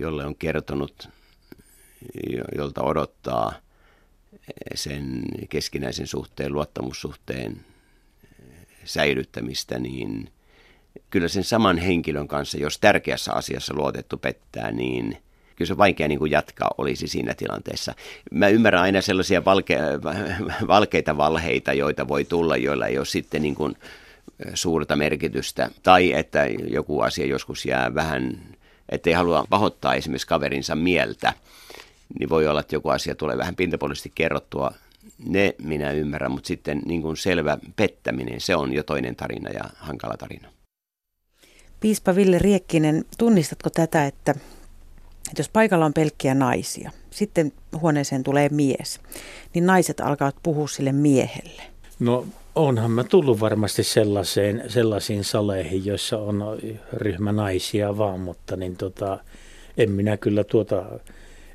jolle 0.00 0.26
on 0.26 0.36
kertonut, 0.36 1.08
jolta 2.56 2.82
odottaa 2.82 3.52
sen 4.74 5.22
keskinäisen 5.48 6.06
suhteen, 6.06 6.52
luottamussuhteen 6.52 7.64
säilyttämistä, 8.84 9.78
niin 9.78 10.32
kyllä 11.10 11.28
sen 11.28 11.44
saman 11.44 11.78
henkilön 11.78 12.28
kanssa, 12.28 12.58
jos 12.58 12.78
tärkeässä 12.78 13.32
asiassa 13.32 13.74
luotettu 13.74 14.16
pettää, 14.16 14.72
niin 14.72 15.18
kyllä 15.56 15.68
se 15.68 15.76
vaikea 15.76 16.08
niin 16.08 16.18
kuin 16.18 16.30
jatkaa 16.30 16.70
olisi 16.78 17.08
siinä 17.08 17.34
tilanteessa. 17.34 17.94
Mä 18.30 18.48
ymmärrän 18.48 18.82
aina 18.82 19.00
sellaisia 19.00 19.44
valke, 19.44 19.78
valkeita 20.66 21.16
valheita, 21.16 21.72
joita 21.72 22.08
voi 22.08 22.24
tulla, 22.24 22.56
joilla 22.56 22.86
ei 22.86 22.98
ole 22.98 23.06
sitten 23.06 23.42
niin 23.42 23.54
kuin 23.54 23.76
suurta 24.54 24.96
merkitystä. 24.96 25.70
Tai 25.82 26.12
että 26.12 26.46
joku 26.46 27.00
asia 27.00 27.26
joskus 27.26 27.66
jää 27.66 27.94
vähän, 27.94 28.40
ettei 28.88 29.12
halua 29.12 29.44
pahoittaa 29.50 29.94
esimerkiksi 29.94 30.26
kaverinsa 30.26 30.74
mieltä, 30.74 31.32
niin 32.18 32.28
voi 32.28 32.46
olla, 32.48 32.60
että 32.60 32.74
joku 32.74 32.88
asia 32.88 33.14
tulee 33.14 33.38
vähän 33.38 33.56
pintapuolisesti 33.56 34.12
kerrottua. 34.14 34.72
Ne 35.26 35.54
minä 35.62 35.90
ymmärrän, 35.90 36.30
mutta 36.30 36.48
sitten 36.48 36.82
niin 36.86 37.02
kuin 37.02 37.16
selvä 37.16 37.58
pettäminen, 37.76 38.40
se 38.40 38.56
on 38.56 38.72
jo 38.72 38.82
toinen 38.82 39.16
tarina 39.16 39.50
ja 39.50 39.64
hankala 39.76 40.16
tarina. 40.16 40.48
Piispa 41.84 42.16
Ville 42.16 42.38
Riekkinen, 42.38 43.04
tunnistatko 43.18 43.70
tätä, 43.70 44.06
että, 44.06 44.30
että 44.30 45.38
jos 45.38 45.48
paikalla 45.48 45.84
on 45.84 45.92
pelkkiä 45.92 46.34
naisia, 46.34 46.90
sitten 47.10 47.52
huoneeseen 47.80 48.24
tulee 48.24 48.48
mies, 48.48 49.00
niin 49.54 49.66
naiset 49.66 50.00
alkavat 50.00 50.36
puhua 50.42 50.68
sille 50.68 50.92
miehelle? 50.92 51.62
No 52.00 52.26
onhan 52.54 52.90
mä 52.90 53.04
tullut 53.04 53.40
varmasti 53.40 53.82
sellaiseen, 53.82 54.64
sellaisiin 54.68 55.24
saleihin, 55.24 55.86
joissa 55.86 56.18
on 56.18 56.58
ryhmä 56.92 57.32
naisia 57.32 57.98
vaan, 57.98 58.20
mutta 58.20 58.56
niin 58.56 58.76
tota, 58.76 59.18
en 59.76 59.90
minä 59.90 60.16
kyllä 60.16 60.44
tuota, 60.44 60.84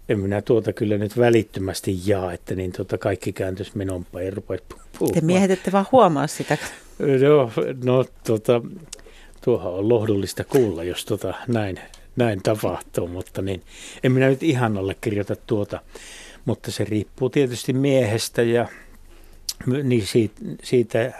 en 0.09 0.19
minä 0.19 0.41
tuota 0.41 0.73
kyllä 0.73 0.97
nyt 0.97 1.17
välittömästi 1.17 2.01
jaa, 2.05 2.33
että 2.33 2.55
niin 2.55 2.71
tota 2.71 2.97
kaikki 2.97 3.33
kääntyisi 3.33 3.71
minun 3.75 4.05
päin 4.05 4.25
ja 4.25 4.31
rupeat 4.31 4.63
puhumaan. 4.69 5.13
Te 5.13 5.21
miehet 5.21 5.51
ette 5.51 5.71
vaan 5.71 5.85
huomaa 5.91 6.27
sitä. 6.27 6.57
no, 6.99 7.51
no 7.83 8.05
tota, 8.23 8.61
tuohan 9.41 9.73
on 9.73 9.89
lohdullista 9.89 10.43
kuulla, 10.43 10.83
jos 10.83 11.05
tota 11.05 11.33
näin, 11.47 11.79
näin 12.15 12.43
tapahtuu, 12.43 13.07
mutta 13.07 13.41
niin, 13.41 13.63
en 14.03 14.11
minä 14.11 14.27
nyt 14.27 14.43
ihan 14.43 14.77
allekirjoita 14.77 15.35
tuota, 15.35 15.81
mutta 16.45 16.71
se 16.71 16.83
riippuu 16.83 17.29
tietysti 17.29 17.73
miehestä 17.73 18.41
ja 18.41 18.67
niin 19.83 20.07
siitä, 20.07 20.41
siitä 20.63 21.13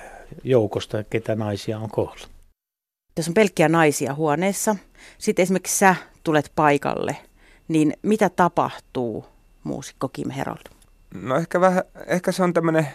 joukosta, 0.44 1.04
ketä 1.04 1.36
naisia 1.36 1.80
on 1.80 1.90
kohdalla. 1.90 2.28
Jos 3.18 3.28
on 3.28 3.34
pelkkiä 3.34 3.70
naisia 3.70 4.14
huoneessa, 4.14 4.76
sitten 5.18 5.44
esimerkiksi 5.44 5.78
sä 5.78 5.96
tulet 6.24 6.52
paikalle, 6.56 7.18
niin 7.68 7.94
mitä 8.02 8.30
tapahtuu, 8.30 9.26
muusikko 9.64 10.10
Kim 10.10 10.30
Herold? 10.30 10.62
No 11.14 11.36
ehkä, 11.36 11.62
vähän, 11.62 11.84
ehkä 12.08 12.32
se 12.32 12.44
on 12.44 12.54
tämmöinen 12.54 12.88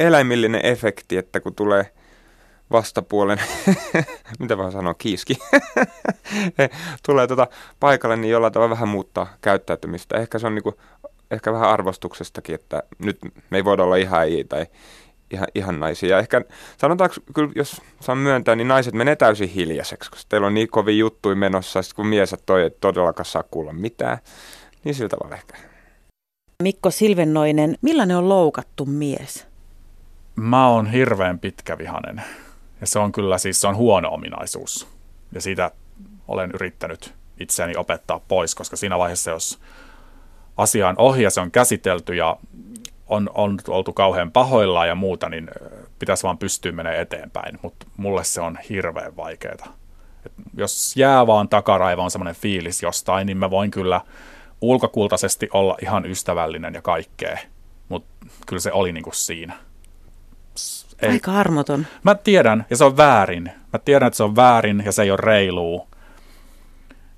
eläimillinen 0.00 0.66
efekti, 0.66 1.16
että 1.16 1.40
kun 1.40 1.54
tulee– 1.54 1.86
vastapuolen, 2.72 3.38
mitä 4.40 4.58
vaan 4.58 4.72
sanoa, 4.72 4.94
kiiski, 4.94 5.38
tulee 7.06 7.26
tuota 7.26 7.46
paikalle, 7.80 8.16
niin 8.16 8.30
jollain 8.30 8.52
tavalla 8.52 8.74
vähän 8.74 8.88
muuttaa 8.88 9.26
käyttäytymistä. 9.40 10.16
Ehkä 10.16 10.38
se 10.38 10.46
on 10.46 10.54
niinku, 10.54 10.74
ehkä 11.30 11.52
vähän 11.52 11.68
arvostuksestakin, 11.68 12.54
että 12.54 12.82
nyt 12.98 13.18
me 13.50 13.56
ei 13.56 13.64
voida 13.64 13.84
olla 13.84 13.96
ihan 13.96 14.22
ei 14.22 14.44
tai 14.44 14.66
ihan, 15.30 15.48
ihan 15.54 15.80
naisia. 15.80 16.18
Ehkä 16.18 16.44
sanotaanko, 16.78 17.16
kyllä, 17.34 17.52
jos 17.54 17.82
saan 18.00 18.18
myöntää, 18.18 18.56
niin 18.56 18.68
naiset 18.68 18.94
menee 18.94 19.16
täysin 19.16 19.48
hiljaiseksi, 19.48 20.10
koska 20.10 20.28
teillä 20.28 20.46
on 20.46 20.54
niin 20.54 20.68
kovin 20.68 20.98
juttui 20.98 21.34
menossa, 21.34 21.82
sit 21.82 21.92
kun 21.92 22.06
mies 22.06 22.36
toi 22.46 22.62
ei 22.62 22.70
todellakaan 22.70 23.26
saa 23.26 23.44
kuulla 23.50 23.72
mitään, 23.72 24.18
niin 24.84 24.94
sillä 24.94 25.08
tavalla 25.08 25.36
ehkä. 25.36 25.56
Mikko 26.62 26.90
Silvennoinen, 26.90 27.76
millainen 27.82 28.16
on 28.16 28.28
loukattu 28.28 28.86
mies? 28.86 29.46
Mä 30.36 30.68
oon 30.68 30.86
hirveän 30.86 31.38
pitkävihanen. 31.38 32.22
Ja 32.80 32.86
se 32.86 32.98
on 32.98 33.12
kyllä 33.12 33.38
siis 33.38 33.60
se 33.60 33.68
on 33.68 33.76
huono 33.76 34.08
ominaisuus. 34.08 34.88
Ja 35.32 35.40
siitä 35.40 35.70
olen 36.28 36.50
yrittänyt 36.54 37.14
itseäni 37.40 37.76
opettaa 37.76 38.20
pois, 38.28 38.54
koska 38.54 38.76
siinä 38.76 38.98
vaiheessa, 38.98 39.30
jos 39.30 39.60
asia 40.56 40.88
on 40.88 40.94
ohi 40.98 41.22
ja 41.22 41.30
se 41.30 41.40
on 41.40 41.50
käsitelty 41.50 42.14
ja 42.14 42.36
on, 43.06 43.30
on 43.34 43.58
oltu 43.68 43.92
kauhean 43.92 44.32
pahoillaan 44.32 44.88
ja 44.88 44.94
muuta, 44.94 45.28
niin 45.28 45.50
pitäisi 45.98 46.22
vaan 46.22 46.38
pystyä 46.38 46.72
menemään 46.72 47.02
eteenpäin. 47.02 47.58
Mutta 47.62 47.86
mulle 47.96 48.24
se 48.24 48.40
on 48.40 48.58
hirveän 48.68 49.16
vaikeaa. 49.16 49.74
Et 50.26 50.32
jos 50.56 50.96
jää 50.96 51.26
vaan 51.26 51.48
takaraivoon 51.48 52.10
semmoinen 52.10 52.34
fiilis 52.34 52.82
jostain, 52.82 53.26
niin 53.26 53.36
mä 53.36 53.50
voin 53.50 53.70
kyllä 53.70 54.00
ulkokultaisesti 54.60 55.48
olla 55.52 55.76
ihan 55.82 56.06
ystävällinen 56.06 56.74
ja 56.74 56.82
kaikkea. 56.82 57.38
Mutta 57.88 58.26
kyllä 58.46 58.60
se 58.60 58.72
oli 58.72 58.92
niinku 58.92 59.10
siinä. 59.12 59.69
Ei. 61.02 61.10
Aika 61.10 61.32
armoton. 61.32 61.86
Mä 62.02 62.14
tiedän, 62.14 62.66
ja 62.70 62.76
se 62.76 62.84
on 62.84 62.96
väärin. 62.96 63.52
Mä 63.72 63.78
tiedän, 63.84 64.06
että 64.06 64.16
se 64.16 64.22
on 64.22 64.36
väärin 64.36 64.82
ja 64.86 64.92
se 64.92 65.02
ei 65.02 65.10
ole 65.10 65.18
reiluu. 65.22 65.88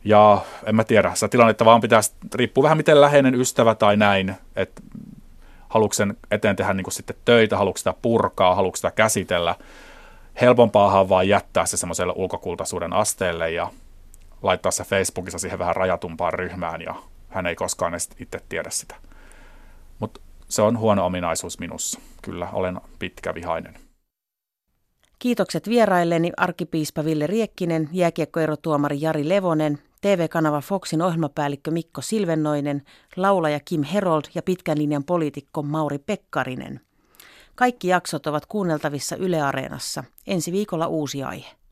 Ja 0.05 0.40
en 0.66 0.77
mä 0.77 0.85
tiedä, 0.85 1.14
se 1.14 1.29
tilannetta 1.29 1.64
vaan 1.64 1.81
pitäisi, 1.81 2.12
riippuu 2.35 2.62
vähän 2.62 2.77
miten 2.77 3.01
läheinen 3.01 3.35
ystävä 3.35 3.75
tai 3.75 3.97
näin, 3.97 4.35
että 4.57 4.83
haluatko 5.68 5.95
sen 5.95 6.16
eteen 6.31 6.57
tehdä 6.57 6.75
niin 6.75 6.92
sitten 6.92 7.16
töitä, 7.25 7.57
haluatko 7.57 7.79
sitä 7.79 7.95
purkaa, 8.03 8.55
haluatko 8.55 8.77
sitä 8.77 8.90
käsitellä. 8.90 9.55
Helpompaahan 10.40 11.09
vaan 11.09 11.29
jättää 11.29 11.66
se 11.66 11.77
semmoiselle 11.77 12.12
ulkokultaisuuden 12.16 12.92
asteelle 12.92 13.51
ja 13.51 13.71
laittaa 14.42 14.73
se 14.73 14.85
Facebookissa 14.85 15.38
siihen 15.38 15.59
vähän 15.59 15.77
rajatumpaan 15.77 16.33
ryhmään 16.33 16.83
ja 16.83 16.95
hän 17.29 17.47
ei 17.47 17.55
koskaan 17.55 17.95
edes 17.95 18.11
itse 18.18 18.40
tiedä 18.49 18.71
sitä. 18.71 18.95
Se 20.53 20.62
on 20.62 20.79
huono 20.79 21.07
ominaisuus 21.07 21.59
minussa. 21.59 22.01
Kyllä, 22.23 22.49
olen 22.53 22.81
pitkä 22.99 23.35
vihainen. 23.35 23.75
Kiitokset 25.19 25.69
vierailleni 25.69 26.33
arkipiispa 26.37 27.05
Ville 27.05 27.27
Riekkinen, 27.27 27.88
jääkiekkoerotuomari 27.93 29.01
Jari 29.01 29.29
Levonen, 29.29 29.79
TV-kanava 30.01 30.61
Foxin 30.61 31.03
ohjelmapäällikkö 31.03 31.71
Mikko 31.71 32.01
Silvennoinen, 32.01 32.83
laulaja 33.17 33.61
Kim 33.65 33.83
Herold 33.83 34.25
ja 34.35 34.43
pitkän 34.43 34.79
linjan 34.79 35.05
poliitikko 35.05 35.62
Mauri 35.62 35.99
Pekkarinen. 35.99 36.81
Kaikki 37.55 37.88
jaksot 37.88 38.27
ovat 38.27 38.47
kuunneltavissa 38.47 39.17
Yle 39.17 39.41
Areenassa. 39.43 40.05
Ensi 40.27 40.53
viikolla 40.53 40.87
uusi 40.87 41.23
aihe. 41.23 41.62